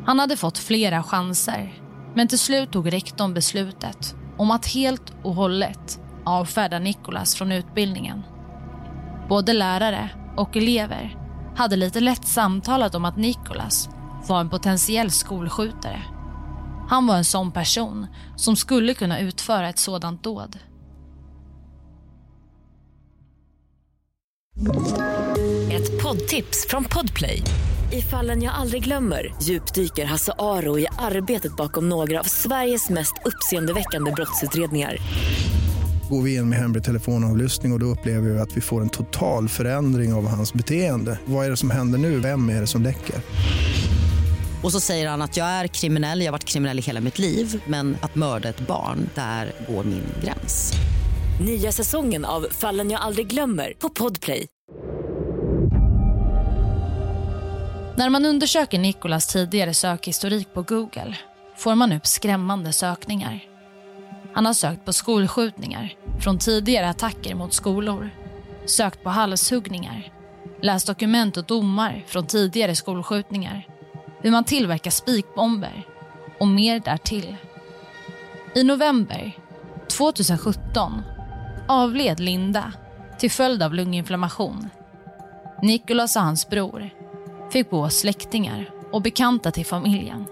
Han 0.05 0.19
hade 0.19 0.37
fått 0.37 0.57
flera 0.57 1.03
chanser, 1.03 1.73
men 2.15 2.27
till 2.27 2.39
slut 2.39 2.71
tog 2.71 2.93
rektorn 2.93 3.33
beslutet 3.33 4.15
om 4.37 4.51
att 4.51 4.67
helt 4.67 5.13
och 5.23 5.33
hållet 5.33 5.99
avfärda 6.25 6.79
Nikolas 6.79 7.35
från 7.35 7.51
utbildningen. 7.51 8.23
Både 9.29 9.53
lärare 9.53 10.09
och 10.37 10.57
elever 10.57 11.17
hade 11.55 11.75
lite 11.75 11.99
lätt 11.99 12.27
samtalat 12.27 12.95
om 12.95 13.05
att 13.05 13.17
Nikolas 13.17 13.89
var 14.27 14.39
en 14.39 14.49
potentiell 14.49 15.11
skolskjutare. 15.11 16.01
Han 16.89 17.07
var 17.07 17.15
en 17.15 17.25
sån 17.25 17.51
person 17.51 18.07
som 18.35 18.55
skulle 18.55 18.93
kunna 18.93 19.19
utföra 19.19 19.69
ett 19.69 19.79
sådant 19.79 20.23
dåd. 20.23 20.57
Ett 25.71 26.03
poddtips 26.03 26.67
från 26.69 26.83
Podplay. 26.83 27.43
I 27.91 28.01
fallen 28.01 28.41
jag 28.41 28.53
aldrig 28.53 28.83
glömmer 28.83 29.35
djupdyker 29.41 30.05
Hasse 30.05 30.33
Aro 30.39 30.79
i 30.79 30.87
arbetet 30.97 31.55
bakom 31.55 31.89
några 31.89 32.19
av 32.19 32.23
Sveriges 32.23 32.89
mest 32.89 33.13
uppseendeväckande 33.25 34.11
brottsutredningar. 34.11 34.97
Går 36.09 36.21
vi 36.21 36.35
in 36.35 36.49
med 36.49 36.59
hemlig 36.59 36.83
telefonavlyssning 36.83 37.71
och, 37.71 37.75
och 37.75 37.79
då 37.79 37.85
upplever 37.85 38.29
vi 38.29 38.39
att 38.39 38.57
vi 38.57 38.61
får 38.61 38.81
en 38.81 38.89
total 38.89 39.49
förändring 39.49 40.13
av 40.13 40.27
hans 40.27 40.53
beteende. 40.53 41.19
Vad 41.25 41.45
är 41.45 41.49
det 41.49 41.57
som 41.57 41.71
händer 41.71 41.99
nu? 41.99 42.19
Vem 42.19 42.49
är 42.49 42.61
det 42.61 42.67
som 42.67 42.81
läcker? 42.83 43.15
Och 44.63 44.71
så 44.71 44.79
säger 44.79 45.09
han 45.09 45.21
att 45.21 45.37
jag 45.37 45.47
är 45.47 45.67
kriminell, 45.67 46.19
jag 46.19 46.27
har 46.27 46.31
varit 46.31 46.45
kriminell 46.45 46.79
i 46.79 46.81
hela 46.81 47.01
mitt 47.01 47.19
liv 47.19 47.63
men 47.65 47.97
att 48.01 48.15
mörda 48.15 48.49
ett 48.49 48.59
barn, 48.59 49.09
där 49.15 49.51
går 49.67 49.83
min 49.83 50.03
gräns. 50.23 50.73
Nya 51.41 51.71
säsongen 51.71 52.25
av 52.25 52.47
Fallen 52.51 52.91
jag 52.91 53.01
aldrig 53.01 53.27
glömmer 53.27 53.73
på 53.79 53.89
Podplay. 53.89 54.47
När 57.97 58.09
man 58.09 58.25
undersöker 58.25 58.79
Nicolas 58.79 59.27
tidigare 59.27 59.73
sökhistorik 59.73 60.53
på 60.53 60.61
Google 60.61 61.17
får 61.57 61.75
man 61.75 61.93
upp 61.93 62.07
skrämmande 62.07 62.73
sökningar. 62.73 63.39
Han 64.33 64.45
har 64.45 64.53
sökt 64.53 64.85
på 64.85 64.93
skolskjutningar 64.93 65.93
från 66.19 66.37
tidigare 66.37 66.89
attacker 66.89 67.35
mot 67.35 67.53
skolor, 67.53 68.09
sökt 68.65 69.03
på 69.03 69.09
halshuggningar, 69.09 70.13
läst 70.61 70.87
dokument 70.87 71.37
och 71.37 71.45
domar 71.45 72.03
från 72.07 72.27
tidigare 72.27 72.75
skolskjutningar, 72.75 73.67
hur 74.21 74.31
man 74.31 74.43
tillverkar 74.43 74.91
spikbomber 74.91 75.83
och 76.39 76.47
mer 76.47 76.79
därtill. 76.79 77.35
I 78.55 78.63
november 78.63 79.31
2017 79.87 81.01
avled 81.67 82.19
Linda 82.19 82.73
till 83.19 83.31
följd 83.31 83.63
av 83.63 83.73
lunginflammation. 83.73 84.69
Nicholas 85.61 86.15
och 86.15 86.21
hans 86.21 86.49
bror 86.49 86.89
fick 87.51 87.69
bo 87.69 87.81
hos 87.81 87.99
släktingar 87.99 88.69
och 88.91 89.01
bekanta 89.01 89.51
till 89.51 89.65
familjen. 89.65 90.25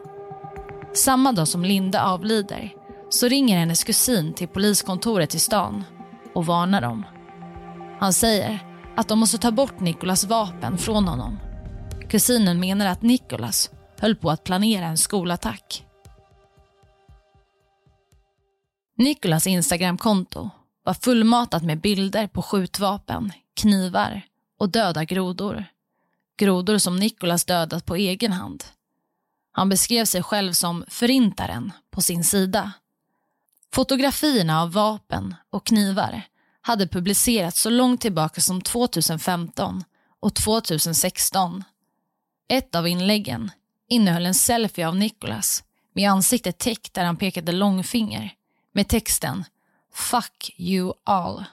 Samma 0.94 1.32
dag 1.32 1.48
som 1.48 1.66
Linda 1.66 2.04
avlider 2.04 2.74
så 3.10 3.28
ringer 3.28 3.60
hennes 3.60 3.84
kusin 3.84 4.34
till 4.34 4.48
poliskontoret 4.48 5.36
i 5.36 5.40
stan 5.40 5.84
och 6.34 6.46
varnar 6.46 6.82
dem. 6.82 7.06
Han 8.00 8.14
säger 8.14 8.60
att 8.96 9.08
de 9.08 9.20
måste 9.20 9.38
ta 9.38 9.52
bort 9.52 9.80
Nikolas 9.80 10.24
vapen 10.24 10.78
från 10.78 11.08
honom. 11.08 11.40
Kusinen 12.10 12.60
menar 12.60 12.86
att 12.86 13.02
Nikolas 13.02 13.72
höll 14.00 14.16
på 14.16 14.30
att 14.30 14.44
planera 14.44 14.86
en 14.86 14.98
skolattack. 14.98 15.84
Nikolas 18.98 19.48
Instagramkonto 19.48 20.50
var 20.84 20.94
fullmatat 20.94 21.64
med 21.64 21.82
bilder 21.82 22.28
på 22.28 22.42
skjutvapen, 22.42 23.32
knivar 23.56 24.22
och 24.60 24.70
döda 24.70 25.04
grodor. 25.04 25.66
Grodor 26.38 26.78
som 26.78 26.96
Nikolas 26.96 27.46
dödat 27.46 27.86
på 27.86 27.96
egen 27.96 28.32
hand. 28.32 28.64
Han 29.52 29.70
beskrev 29.70 30.06
sig 30.06 30.24
själv 30.24 30.54
som 30.54 30.86
förintaren 30.88 31.72
på 31.92 32.02
sin 32.02 32.24
sida. 32.24 32.72
Fotografierna 33.74 34.62
av 34.62 34.72
vapen 34.72 35.36
och 35.50 35.66
knivar 35.66 36.22
hade 36.62 36.88
publicerats 36.88 37.62
så 37.62 37.70
långt 37.70 38.02
tillbaka 38.02 38.42
som 38.42 38.62
2015 38.62 39.84
och 40.20 40.36
2016. 40.36 41.64
Ett 42.50 42.76
av 42.76 42.88
inläggen 42.88 43.52
innehöll 43.88 44.26
en 44.26 44.34
selfie 44.34 44.88
av 44.88 44.96
Nicholas 44.96 45.64
med 45.94 46.12
ansiktet 46.12 46.58
täckt 46.58 46.94
där 46.94 47.06
han 47.06 47.18
pekade 47.18 47.52
långfinger 47.52 48.34
med 48.72 48.88
texten 48.88 49.44
“Fuck 49.94 50.56
you 50.58 50.94
all”. 51.04 51.46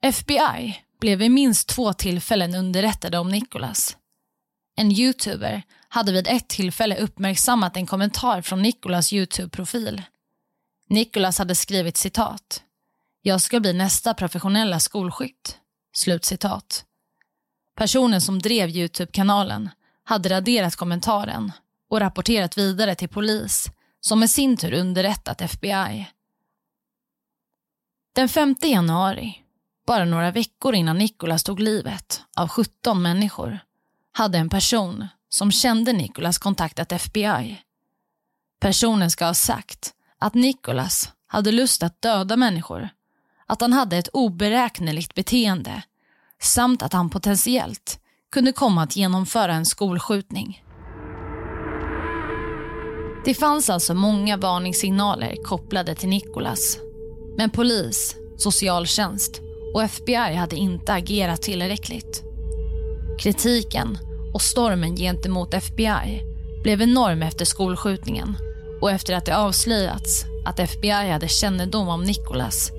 FBI 0.00 0.78
blev 1.00 1.18
vid 1.18 1.30
minst 1.30 1.68
två 1.68 1.92
tillfällen 1.92 2.54
underrättade 2.54 3.18
om 3.18 3.28
Nicholas. 3.28 3.96
En 4.76 4.92
youtuber 4.92 5.62
hade 5.88 6.12
vid 6.12 6.28
ett 6.28 6.48
tillfälle 6.48 6.96
uppmärksammat 6.96 7.76
en 7.76 7.86
kommentar 7.86 8.42
från 8.42 8.62
Nicholas 8.62 9.12
Youtube-profil. 9.12 10.02
Nicholas 10.88 11.38
hade 11.38 11.54
skrivit 11.54 11.96
citat. 11.96 12.62
“Jag 13.22 13.40
ska 13.40 13.60
bli 13.60 13.72
nästa 13.72 14.14
professionella 14.14 14.80
skolskytt.” 14.80 15.58
Slutcitat. 15.94 16.84
Personen 17.76 18.20
som 18.20 18.38
drev 18.38 18.68
Youtube-kanalen 18.68 19.70
hade 20.04 20.28
raderat 20.28 20.76
kommentaren 20.76 21.52
och 21.88 22.00
rapporterat 22.00 22.58
vidare 22.58 22.94
till 22.94 23.08
polis 23.08 23.70
som 24.00 24.22
i 24.22 24.28
sin 24.28 24.56
tur 24.56 24.72
underrättat 24.72 25.40
FBI. 25.40 26.08
Den 28.14 28.28
5 28.28 28.54
januari, 28.62 29.42
bara 29.86 30.04
några 30.04 30.30
veckor 30.30 30.74
innan 30.74 30.98
Nicholas 30.98 31.44
tog 31.44 31.60
livet 31.60 32.22
av 32.36 32.48
17 32.48 33.02
människor, 33.02 33.58
hade 34.12 34.38
en 34.38 34.48
person 34.48 35.08
som 35.28 35.52
kände 35.52 35.92
Nicholas 35.92 36.38
kontaktat 36.38 36.92
FBI. 36.92 37.62
Personen 38.60 39.10
ska 39.10 39.26
ha 39.26 39.34
sagt 39.34 39.94
att 40.18 40.34
Nicholas 40.34 41.12
hade 41.26 41.52
lust 41.52 41.82
att 41.82 42.02
döda 42.02 42.36
människor, 42.36 42.88
att 43.46 43.60
han 43.60 43.72
hade 43.72 43.96
ett 43.96 44.08
oberäkneligt 44.12 45.14
beteende 45.14 45.82
samt 46.40 46.82
att 46.82 46.92
han 46.92 47.10
potentiellt 47.10 48.00
kunde 48.32 48.52
komma 48.52 48.82
att 48.82 48.96
genomföra 48.96 49.54
en 49.54 49.66
skolskjutning. 49.66 50.64
Det 53.24 53.34
fanns 53.34 53.70
alltså 53.70 53.94
många 53.94 54.36
varningssignaler 54.36 55.36
kopplade 55.42 55.94
till 55.94 56.08
Nicholas. 56.08 56.78
Men 57.36 57.50
polis, 57.50 58.16
socialtjänst 58.36 59.40
och 59.74 59.82
FBI 59.82 60.34
hade 60.34 60.56
inte 60.56 60.92
agerat 60.92 61.42
tillräckligt. 61.42 62.22
Kritiken 63.20 63.98
och 64.34 64.42
stormen 64.42 64.96
gentemot 64.96 65.54
FBI 65.54 66.22
blev 66.62 66.82
enorm 66.82 67.22
efter 67.22 67.44
skolskjutningen 67.44 68.36
och 68.80 68.90
efter 68.90 69.14
att 69.14 69.26
det 69.26 69.36
avslöjats 69.36 70.24
att 70.46 70.58
FBI 70.58 71.10
hade 71.10 71.28
kännedom 71.28 71.88
om 71.88 72.02
Nicholas. 72.02 72.70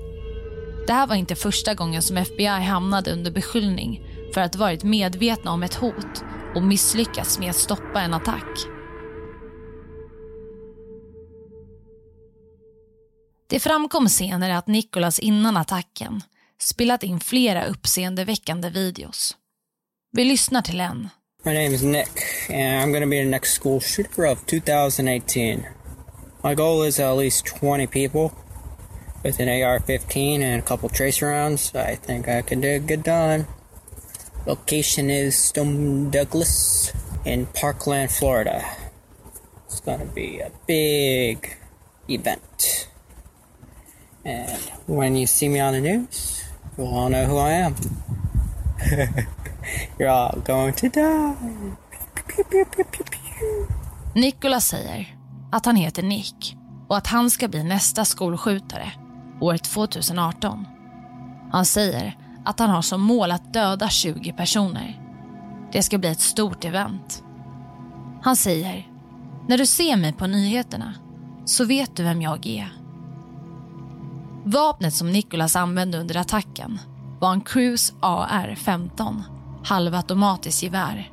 Det 0.86 0.92
här 0.92 1.06
var 1.06 1.14
inte 1.14 1.34
första 1.34 1.74
gången 1.74 2.02
som 2.02 2.16
FBI 2.16 2.46
hamnade 2.46 3.12
under 3.12 3.30
beskyllning 3.30 4.13
för 4.34 4.40
att 4.40 4.56
varit 4.56 4.84
medvetna 4.84 5.50
om 5.50 5.62
ett 5.62 5.74
hot 5.74 6.24
och 6.54 6.62
misslyckats 6.62 7.38
med 7.38 7.50
att 7.50 7.56
stoppa 7.56 8.00
en 8.00 8.14
attack. 8.14 8.58
Det 13.48 13.60
framkom 13.60 14.08
senare 14.08 14.58
att 14.58 14.66
Nicholas 14.66 15.18
innan 15.18 15.56
attacken 15.56 16.20
spelat 16.62 17.02
in 17.02 17.20
flera 17.20 17.64
uppseendeväckande 17.64 18.70
videos. 18.70 19.36
Vi 20.12 20.24
lyssnar 20.24 20.62
till 20.62 20.80
en. 20.80 21.08
My 21.44 21.52
name 21.52 21.74
is 21.74 21.82
Nick, 21.82 22.08
and 22.48 22.58
I'm 22.58 22.90
going 22.90 23.02
to 23.02 23.10
be 23.10 23.22
the 23.22 23.30
next 23.30 23.60
school 23.60 23.80
shooter 23.80 24.32
of 24.32 24.46
2018. 24.46 25.62
My 26.44 26.54
goal 26.54 26.88
is 26.88 27.00
at 27.00 27.16
least 27.18 27.46
20 27.60 27.86
people 27.86 28.30
with 29.24 29.40
an 29.40 29.48
AR-15 29.48 30.42
and 30.42 30.62
a 30.62 30.66
couple 30.66 30.88
trace 30.88 31.26
rounds. 31.26 31.74
I 31.74 31.96
think 31.96 32.28
I 32.28 32.42
can 32.42 32.60
do 32.60 32.68
a 32.68 32.78
good 32.78 33.02
done. 33.02 33.46
Location 34.46 35.08
is 35.08 35.38
Stone 35.38 36.10
Douglas 36.10 36.92
in 37.24 37.46
Parkland, 37.46 38.10
Florida. 38.10 38.62
It's 39.66 39.80
to 39.80 40.04
be 40.14 40.40
a 40.40 40.50
big 40.66 41.56
event. 42.08 42.88
And 44.24 44.58
when 44.86 45.16
you 45.16 45.26
see 45.26 45.48
me 45.48 45.60
on 45.60 45.72
the 45.72 45.80
news, 45.80 46.44
you'll 46.76 46.94
all 46.94 47.08
know 47.08 47.24
who 47.24 47.38
I 47.38 47.52
am. 47.52 47.74
You're 49.98 50.10
all 50.10 50.38
going 50.44 50.74
to 50.74 50.88
die. 50.88 51.34
Nicholas 54.14 54.68
säger 54.68 55.16
att 55.52 55.66
han 55.66 55.76
heter 55.76 56.02
Nick 56.02 56.56
och 56.88 56.96
att 56.96 57.06
han 57.06 57.30
ska 57.30 57.48
bli 57.48 57.62
nästa 57.62 58.04
skolskjutare 58.04 58.92
år 59.40 59.56
2018. 59.56 60.66
Han 61.52 61.66
säger 61.66 62.23
att 62.44 62.58
han 62.58 62.70
har 62.70 62.82
som 62.82 63.02
mål 63.02 63.32
att 63.32 63.52
döda 63.52 63.88
20 63.88 64.32
personer. 64.32 65.00
Det 65.72 65.82
ska 65.82 65.98
bli 65.98 66.08
ett 66.08 66.20
stort 66.20 66.64
event. 66.64 67.24
Han 68.22 68.36
säger, 68.36 68.88
när 69.48 69.58
du 69.58 69.66
ser 69.66 69.96
mig 69.96 70.12
på 70.12 70.26
nyheterna 70.26 70.94
så 71.44 71.64
vet 71.64 71.96
du 71.96 72.02
vem 72.02 72.22
jag 72.22 72.46
är. 72.46 72.72
Vapnet 74.44 74.94
som 74.94 75.12
Nicholas 75.12 75.56
använde 75.56 75.98
under 75.98 76.16
attacken 76.16 76.78
var 77.20 77.32
en 77.32 77.40
Cruise 77.40 77.94
AR-15, 78.00 79.22
halvautomatiskt 79.64 80.62
gevär. 80.62 81.10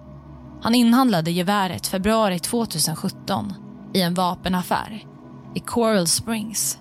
Han 0.61 0.75
inhandlade 0.75 1.31
geväret 1.31 1.87
februari 1.87 2.39
2017 2.39 3.53
i 3.93 4.01
en 4.01 4.13
vapenaffär 4.13 5.05
i 5.55 5.59
Coral 5.59 6.07
Springs. 6.07 6.79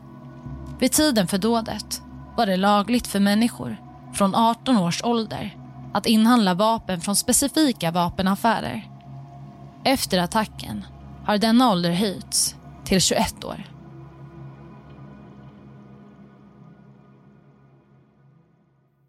Vid 0.79 0.93
tiden 0.93 1.27
för 1.27 1.39
dådet 1.39 2.03
var 2.37 2.47
det 2.47 2.57
lagligt 2.57 3.07
för 3.07 3.21
människor 3.21 3.77
från 4.13 4.35
18 4.35 4.77
års 4.77 5.05
ålder 5.05 5.57
att 5.95 6.07
inhandla 6.07 6.55
vapen 6.55 7.01
från 7.01 7.17
specifika 7.17 7.91
vapenaffärer. 7.91 8.91
Efter 9.85 10.19
attacken 10.19 10.85
har 11.27 11.39
denna 11.39 11.71
ålder 11.71 11.91
höjts 11.91 12.57
till 12.85 13.01
21 13.01 13.45
år. 13.45 13.65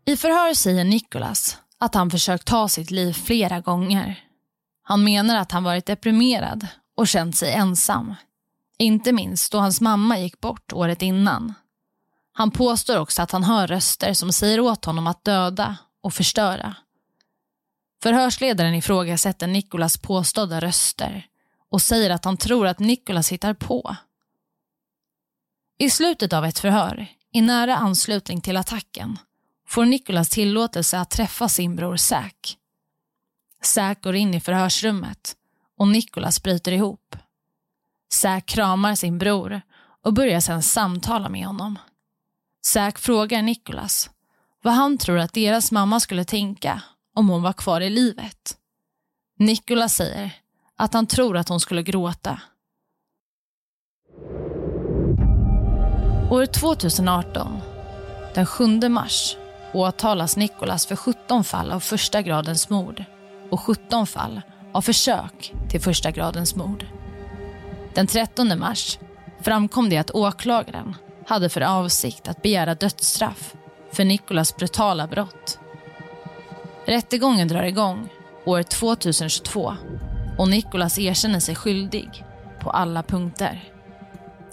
I 0.06 0.18
förhör 0.18 0.54
säger 0.54 0.84
Nicholas 0.84 1.58
att 1.78 1.96
han 1.96 2.10
försökt 2.10 2.48
ta 2.48 2.68
sitt 2.68 2.92
liv 2.92 3.14
flera 3.14 3.60
gånger. 3.60 4.20
Han 4.84 5.04
menar 5.04 5.36
att 5.36 5.52
han 5.52 5.64
varit 5.64 5.86
deprimerad 5.86 6.68
och 6.98 7.08
känt 7.08 7.36
sig 7.36 7.54
ensam. 7.54 8.16
Inte 8.78 9.12
minst 9.12 9.52
då 9.52 9.58
hans 9.58 9.82
mamma 9.82 10.20
gick 10.20 10.42
bort 10.42 10.74
året 10.74 11.02
innan. 11.02 11.54
Han 12.42 12.52
påstår 12.52 12.98
också 12.98 13.22
att 13.22 13.32
han 13.32 13.44
hör 13.44 13.68
röster 13.68 14.14
som 14.14 14.34
säger 14.34 14.60
åt 14.60 14.86
honom 14.86 15.08
att 15.08 15.24
döda 15.24 15.78
och 16.02 16.14
förstöra. 16.14 16.76
Förhörsledaren 18.04 18.76
ifrågasätter 18.76 19.48
Nikolas 19.48 19.98
påstådda 19.98 20.62
röster 20.62 21.28
och 21.70 21.82
säger 21.82 22.10
att 22.10 22.26
han 22.26 22.38
tror 22.38 22.68
att 22.68 22.80
Nikolas 22.80 23.32
hittar 23.32 23.54
på. 23.54 23.96
I 25.78 25.90
slutet 25.90 26.34
av 26.34 26.46
ett 26.46 26.60
förhör, 26.60 27.08
i 27.32 27.42
nära 27.42 27.78
anslutning 27.78 28.42
till 28.42 28.58
attacken, 28.58 29.20
får 29.68 29.86
Nikolas 29.86 30.30
tillåtelse 30.30 31.00
att 31.00 31.10
träffa 31.10 31.50
sin 31.50 31.76
bror 31.76 31.96
Säk. 31.96 32.58
Säk 33.64 34.04
går 34.04 34.16
in 34.16 34.34
i 34.34 34.40
förhörsrummet 34.40 35.36
och 35.78 35.88
Nikolas 35.88 36.44
bryter 36.44 36.72
ihop. 36.72 37.16
Säk 38.14 38.46
kramar 38.46 38.96
sin 38.96 39.18
bror 39.18 39.62
och 40.04 40.14
börjar 40.14 40.40
sedan 40.40 40.64
samtala 40.64 41.30
med 41.30 41.46
honom. 41.46 41.78
Zack 42.62 43.00
frågar 43.00 43.42
Nicholas 43.42 44.10
vad 44.64 44.74
han 44.74 44.98
tror 44.98 45.20
att 45.20 45.34
deras 45.34 45.72
mamma 45.72 46.00
skulle 46.00 46.26
tänka 46.26 46.82
om 47.16 47.30
hon 47.30 47.42
var 47.42 47.54
kvar 47.54 47.82
i 47.82 47.90
livet. 47.90 48.58
Nicholas 49.40 49.96
säger 49.96 50.32
att 50.76 50.94
han 50.94 51.08
tror 51.08 51.38
att 51.38 51.50
hon 51.50 51.60
skulle 51.60 51.84
gråta. 51.84 52.42
År 56.32 56.46
2018, 56.46 57.62
den 58.34 58.46
7 58.46 58.90
mars, 58.90 59.38
åtalas 59.74 60.38
Nicholas 60.38 60.86
för 60.86 60.96
17 60.96 61.44
fall 61.44 61.72
av 61.72 61.80
första 61.80 62.22
gradens 62.22 62.70
mord 62.70 63.04
och 63.50 63.60
17 63.60 64.08
fall 64.08 64.42
av 64.74 64.82
försök 64.82 65.54
till 65.70 65.82
första 65.82 66.12
gradens 66.12 66.56
mord. 66.56 66.86
Den 67.94 68.08
13 68.08 68.60
mars 68.60 69.00
framkom 69.42 69.90
det 69.90 69.98
att 69.98 70.12
åklagaren 70.12 70.96
hade 71.26 71.50
för 71.50 71.62
avsikt 71.62 72.28
att 72.28 72.42
begära 72.42 72.76
dödsstraff 72.76 73.54
för 73.92 74.06
Nikolas 74.06 74.56
brutala 74.56 75.08
brott. 75.08 75.60
Rättegången 76.86 77.48
drar 77.48 77.64
igång 77.64 78.10
år 78.46 78.64
2022 78.64 79.76
och 80.38 80.50
Nikolas 80.50 81.00
erkänner 81.00 81.40
sig 81.40 81.56
skyldig 81.56 82.26
på 82.60 82.70
alla 82.70 83.04
punkter. 83.04 83.74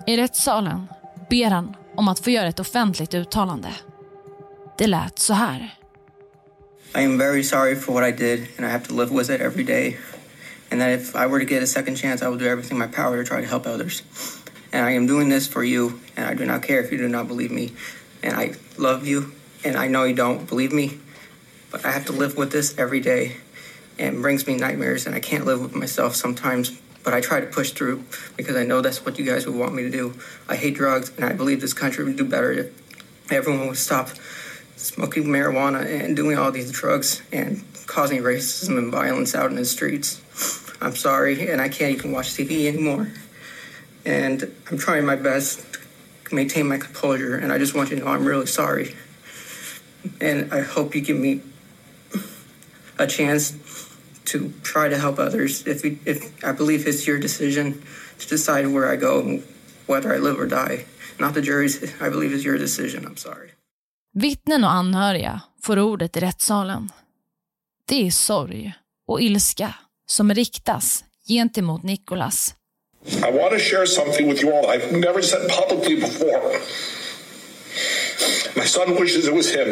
I 0.07 0.17
rättssalen 0.17 0.87
ber 1.31 1.51
han 1.51 1.77
om 1.97 2.09
att 2.09 2.19
få 2.19 2.31
göra 2.31 2.49
ett 2.49 2.61
offentligt 2.61 3.15
uttalande. 3.15 3.69
Det 4.79 4.87
lät 4.87 5.19
så 5.19 5.35
här. 5.35 5.75
I 6.95 7.05
am 7.05 7.19
very 7.19 7.43
sorry 7.43 7.77
for 7.77 7.93
what 7.93 8.09
I 8.09 8.13
did, 8.13 8.47
and 8.57 8.67
I 8.67 8.71
have 8.71 8.85
to 8.87 8.95
live 8.95 9.11
with 9.19 9.31
it 9.31 9.41
every 9.41 9.65
day. 9.65 9.99
And 10.71 10.81
that 10.81 11.01
if 11.01 11.15
I 11.15 11.27
were 11.27 11.39
to 11.39 11.47
get 11.47 11.63
a 11.63 11.67
second 11.67 11.97
chance, 11.97 12.25
I 12.25 12.29
min 12.29 12.39
do 12.39 12.47
everything 12.47 12.73
in 12.73 12.79
my 12.79 12.97
power 12.97 13.23
to 13.23 13.25
try 13.25 13.41
to 13.41 13.47
help 13.47 13.67
others. 13.67 14.03
And 14.73 14.85
I 14.85 14.93
am 14.93 15.07
doing 15.07 15.29
this 15.29 15.47
for 15.47 15.65
you, 15.65 16.01
and 16.17 16.27
I 16.27 16.35
do 16.35 16.45
not 16.45 16.63
care 16.63 16.81
if 16.81 16.93
you 16.93 16.99
do 16.99 17.09
not 17.09 17.29
believe 17.29 17.51
me. 17.51 17.73
And 18.23 18.35
I 18.35 18.55
love 18.77 19.07
you, 19.07 19.33
and 19.65 19.77
I 19.77 19.89
know 19.89 20.05
you 20.05 20.15
don't 20.15 20.47
believe 20.47 20.73
me, 20.73 20.99
but 21.71 21.85
I 21.85 21.91
have 21.91 22.07
to 22.07 22.13
live 22.13 22.37
with 22.37 22.53
this 22.53 22.77
every 22.79 23.01
day. 23.01 23.37
And 23.99 24.17
it 24.17 24.21
brings 24.21 24.47
me 24.47 24.57
nightmares, 24.57 25.07
and 25.07 25.15
I 25.15 25.21
can't 25.21 25.47
live 25.47 25.61
with 25.61 25.75
myself 25.75 26.15
sometimes. 26.15 26.79
But 27.03 27.15
I 27.15 27.21
try 27.21 27.41
to 27.41 27.47
push 27.47 27.71
through 27.71 28.05
because 28.37 28.57
I 28.57 28.65
know 28.65 28.81
that's 28.83 29.05
what 29.05 29.19
you 29.19 29.25
guys 29.25 29.47
would 29.47 29.55
want 29.55 29.75
me 29.75 29.83
to 29.85 29.91
do. 29.91 30.15
I 30.49 30.57
hate 30.57 30.75
drugs, 30.75 31.11
and 31.17 31.25
I 31.25 31.33
believe 31.33 31.61
this 31.61 31.73
country 31.73 32.05
would 32.05 32.17
do 32.17 32.25
better 32.25 32.53
if 32.53 32.73
everyone 33.31 33.69
would 33.69 33.79
stop 33.79 34.11
smoking 34.77 35.25
marijuana 35.25 35.87
and 35.87 36.15
doing 36.15 36.39
all 36.39 36.53
these 36.53 36.71
drugs 36.71 37.23
and 37.33 37.65
causing 37.87 38.23
racism 38.23 38.79
and 38.79 38.93
violence 38.93 39.35
out 39.35 39.51
in 39.51 39.57
the 39.57 39.65
streets. 39.65 40.21
I'm 40.81 40.95
sorry, 40.95 41.51
and 41.51 41.61
I 41.61 41.69
can't 41.69 41.97
even 41.97 42.13
watch 42.13 42.29
TV 42.29 42.67
anymore. 42.67 43.11
And 44.05 44.55
I'm 44.71 44.79
trying 44.79 45.05
my 45.05 45.17
best 45.17 45.61
to 46.25 46.35
maintain 46.35 46.69
my 46.69 46.79
composure, 46.79 47.37
and 47.37 47.53
I 47.53 47.59
just 47.59 47.75
want 47.75 47.91
you 47.91 47.97
to 47.97 48.05
know 48.05 48.11
I'm 48.11 48.25
really 48.25 48.47
sorry. 48.47 48.95
And 50.21 50.53
I 50.53 50.61
hope 50.61 50.95
you 50.95 51.01
give 51.01 51.19
me 51.19 51.41
a 52.99 53.07
chance 53.07 53.53
to 54.27 54.53
try 54.63 54.89
to 54.89 54.99
help 54.99 55.19
others. 55.19 55.67
If, 55.67 55.83
we, 55.83 55.99
if 56.05 56.45
I 56.45 56.53
believe 56.53 56.87
it's 56.87 57.07
your 57.07 57.19
decision 57.19 57.83
to 58.19 58.29
decide 58.29 58.67
where 58.67 58.93
I 58.93 58.97
go 58.97 59.21
and 59.21 59.43
whether 59.87 60.15
I 60.15 60.19
live 60.19 60.39
or 60.39 60.47
die, 60.47 60.85
not 61.19 61.35
the 61.35 61.43
jury's. 61.43 61.83
I 62.01 62.11
believe 62.11 62.33
it's 62.35 62.45
your 62.45 62.59
decision. 62.59 63.05
I'm 63.05 63.17
sorry. 63.17 63.51
Vittnen 64.15 64.65
och 64.65 64.71
anhöriga 64.71 65.41
får 65.63 65.79
ordet 65.79 66.17
i 66.17 66.21
rättssalen. 66.21 66.93
Det 67.85 68.07
är 68.07 68.11
sorg 68.11 68.75
och 69.07 69.21
ilska 69.21 69.75
som 70.07 70.35
riktas 70.35 71.05
gentemot 71.29 71.83
Nikolas. 71.83 72.55
I 73.23 73.31
want 73.31 73.53
to 73.53 73.59
share 73.59 73.87
something 73.87 74.29
with 74.29 74.43
you 74.43 74.53
all 74.53 74.69
I've 74.69 74.93
never 74.93 75.23
said 75.23 75.49
publicly 75.49 75.97
before. 75.97 76.53
My 78.57 78.65
son 78.65 78.99
wishes 78.99 79.27
it 79.27 79.35
was 79.35 79.51
him. 79.55 79.69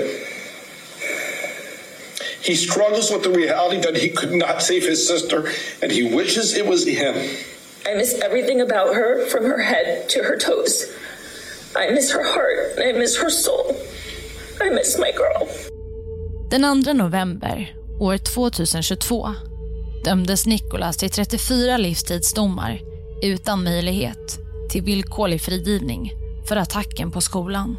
He 2.43 2.55
struggles 2.55 3.11
with 3.11 3.25
the 3.25 3.31
reality 3.31 3.81
that 3.81 3.97
he 3.97 4.11
could 4.11 4.33
not 4.33 4.63
save 4.63 4.85
his 4.87 5.07
sister, 5.07 5.51
and 5.83 5.91
he 5.91 6.15
wishes 6.15 6.55
it 6.55 6.67
was 6.67 6.87
him. 6.87 7.15
I 7.85 7.95
miss 7.95 8.15
everything 8.21 8.61
about 8.61 8.95
her, 8.95 9.27
from 9.27 9.45
her 9.45 9.63
head 9.63 10.09
to 10.11 10.23
her 10.23 10.39
toes. 10.39 10.87
I 11.75 11.91
miss 11.91 12.13
her 12.13 12.25
heart, 12.25 12.79
I 12.79 12.93
miss 12.93 13.17
her 13.19 13.31
soul. 13.31 13.77
I 14.61 14.71
miss 14.71 14.99
my 14.99 15.13
girl. 15.13 15.49
Den 16.51 16.85
2 16.85 16.93
november 16.93 17.77
år 18.01 18.19
2022 18.19 19.35
dömdes 20.05 20.47
Nicholas 20.47 20.97
till 20.97 21.11
34 21.11 21.77
livstidsdomar 21.77 22.79
utan 23.23 23.65
möjlighet 23.65 24.39
till 24.71 24.83
villkorlig 24.83 25.43
frigivning 25.43 26.11
för 26.49 26.57
attacken 26.57 27.11
på 27.11 27.21
skolan. 27.21 27.79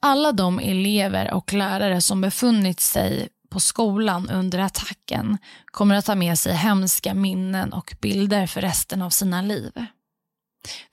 Alla 0.00 0.32
de 0.32 0.58
elever 0.58 1.34
och 1.34 1.52
lärare 1.52 2.00
som 2.00 2.20
befunnit 2.20 2.80
sig 2.80 3.28
på 3.50 3.60
skolan 3.60 4.28
under 4.30 4.58
attacken 4.58 5.38
kommer 5.66 5.94
att 5.94 6.04
ta 6.04 6.14
med 6.14 6.38
sig 6.38 6.52
hemska 6.52 7.14
minnen 7.14 7.72
och 7.72 7.94
bilder 8.00 8.46
för 8.46 8.60
resten 8.60 9.02
av 9.02 9.10
sina 9.10 9.42
liv. 9.42 9.72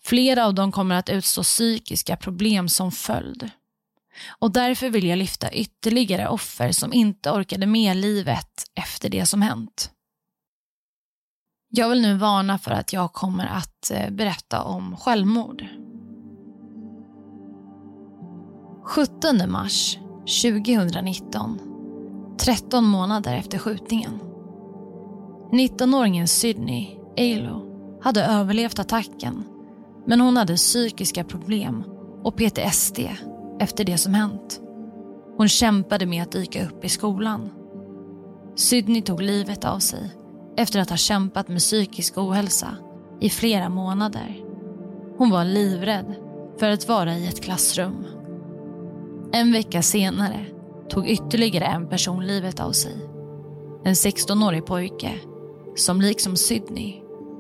Flera 0.04 0.46
av 0.46 0.54
dem 0.54 0.72
kommer 0.72 0.96
att 0.96 1.10
utstå 1.10 1.44
psykiska 1.44 2.18
problem 2.18 2.70
som 2.70 2.92
följd. 2.92 3.50
Och 4.40 4.52
därför 4.52 4.90
vill 4.90 5.08
jag 5.08 5.18
lyfta 5.18 5.52
ytterligare 5.52 6.28
offer 6.28 6.72
som 6.72 6.94
inte 6.94 7.32
orkade 7.32 7.66
med 7.66 7.98
livet 7.98 8.64
efter 8.76 9.10
det 9.10 9.26
som 9.26 9.42
hänt. 9.42 9.92
Jag 11.70 11.90
vill 11.90 12.02
nu 12.02 12.18
varna 12.18 12.58
för 12.58 12.72
att 12.72 12.94
jag 12.94 13.14
kommer 13.14 13.46
att 13.46 13.92
eh, 13.92 14.10
berätta 14.10 14.64
om 14.64 14.98
självmord. 14.98 15.66
17 18.84 19.52
mars 19.52 19.98
2019, 20.44 21.60
13 22.40 22.86
månader 22.86 23.34
efter 23.34 23.58
skjutningen. 23.58 24.20
19-åringen 25.52 26.28
Sydney 26.28 26.98
Alo 27.18 27.66
hade 28.04 28.26
överlevt 28.26 28.80
attacken 28.80 29.44
men 30.08 30.22
hon 30.22 30.38
hade 30.38 30.56
psykiska 30.56 31.24
problem 31.24 31.84
och 32.24 32.36
PTSD 32.38 33.00
efter 33.60 33.84
det 33.84 33.98
som 33.98 34.14
hänt. 34.14 34.62
Hon 35.38 35.50
kämpade 35.50 36.06
med 36.06 36.24
att 36.24 36.32
dyka 36.32 36.66
upp 36.66 36.86
i 36.86 36.90
skolan. 36.90 37.50
Sydney 38.56 39.02
tog 39.02 39.22
livet 39.22 39.66
av 39.66 39.80
sig 39.80 40.12
efter 40.58 40.80
att 40.80 40.90
ha 40.90 40.98
kämpat 40.98 41.48
med 41.48 41.60
psykisk 41.60 42.18
ohälsa 42.18 42.78
i 43.22 43.30
flera 43.30 43.70
månader. 43.70 44.36
Hon 45.18 45.30
var 45.30 45.46
livrädd 45.46 46.16
för 46.60 46.70
att 46.70 46.88
vara 46.88 47.14
i 47.14 47.28
ett 47.28 47.44
klassrum. 47.44 48.06
En 49.32 49.52
vecka 49.52 49.82
senare 49.82 50.46
tog 50.90 51.08
ytterligare 51.08 51.66
en 51.66 51.90
person 51.90 52.28
livet 52.28 52.60
av 52.60 52.72
sig. 52.72 52.96
En 53.84 53.94
16-årig 53.94 54.66
pojke 54.66 55.12
som 55.76 56.02
liksom 56.02 56.36
Sydney 56.36 56.94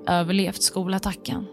överlevt 0.08 0.62
skolattacken. 0.62 1.46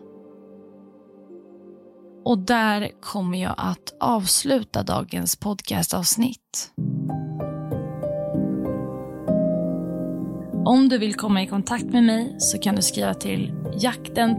Och 2.24 2.38
där 2.38 2.90
kommer 3.00 3.42
jag 3.42 3.54
att 3.56 3.94
avsluta 4.00 4.82
dagens 4.82 5.36
podcastavsnitt. 5.36 6.70
Om 10.64 10.88
du 10.88 10.98
vill 10.98 11.14
komma 11.14 11.42
i 11.42 11.46
kontakt 11.46 11.84
med 11.84 12.04
mig 12.04 12.36
så 12.38 12.58
kan 12.58 12.76
du 12.76 12.82
skriva 12.82 13.14
till 13.14 13.54
jakten 13.80 14.36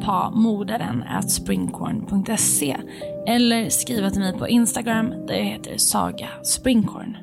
eller 3.27 3.69
skriva 3.69 4.09
till 4.09 4.21
mig 4.21 4.33
på 4.33 4.47
Instagram 4.47 5.09
där 5.09 5.33
jag 5.33 5.45
heter 5.45 5.77
Saga 5.77 6.29
Springcorn. 6.43 7.17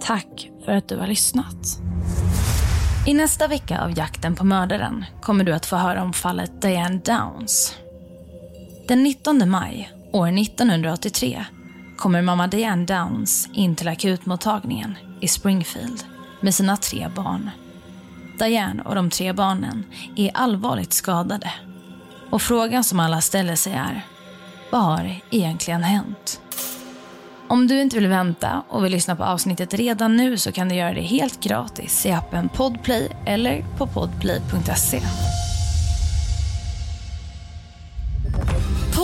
Tack 0.00 0.50
för 0.64 0.72
att 0.72 0.88
du 0.88 0.96
har 0.96 1.06
lyssnat. 1.06 1.78
I 3.06 3.14
nästa 3.14 3.48
vecka 3.48 3.84
av 3.84 3.98
Jakten 3.98 4.34
på 4.34 4.44
mördaren 4.44 5.04
kommer 5.22 5.44
du 5.44 5.52
att 5.52 5.66
få 5.66 5.76
höra 5.76 6.02
om 6.02 6.12
fallet 6.12 6.62
Diane 6.62 7.00
Downs. 7.04 7.81
Den 8.92 9.02
19 9.02 9.50
maj 9.50 9.92
år 10.12 10.28
1983 10.38 11.44
kommer 11.96 12.22
mamma 12.22 12.46
Diane 12.46 12.86
Downs 12.86 13.48
in 13.52 13.76
till 13.76 13.88
akutmottagningen 13.88 14.94
i 15.20 15.28
Springfield 15.28 16.04
med 16.40 16.54
sina 16.54 16.76
tre 16.76 17.08
barn. 17.16 17.50
Diane 18.38 18.82
och 18.82 18.94
de 18.94 19.10
tre 19.10 19.32
barnen 19.32 19.84
är 20.16 20.30
allvarligt 20.34 20.92
skadade. 20.92 21.50
Och 22.30 22.42
frågan 22.42 22.84
som 22.84 23.00
alla 23.00 23.20
ställer 23.20 23.56
sig 23.56 23.72
är, 23.72 24.06
vad 24.72 24.82
har 24.82 25.20
egentligen 25.30 25.82
hänt? 25.82 26.40
Om 27.48 27.66
du 27.66 27.80
inte 27.80 27.96
vill 27.96 28.08
vänta 28.08 28.62
och 28.68 28.84
vill 28.84 28.92
lyssna 28.92 29.16
på 29.16 29.24
avsnittet 29.24 29.74
redan 29.74 30.16
nu 30.16 30.36
så 30.36 30.52
kan 30.52 30.68
du 30.68 30.74
göra 30.74 30.94
det 30.94 31.02
helt 31.02 31.40
gratis 31.40 32.06
i 32.06 32.12
appen 32.12 32.48
Podplay 32.48 33.08
eller 33.26 33.64
på 33.78 33.86
podplay.se. 33.86 35.02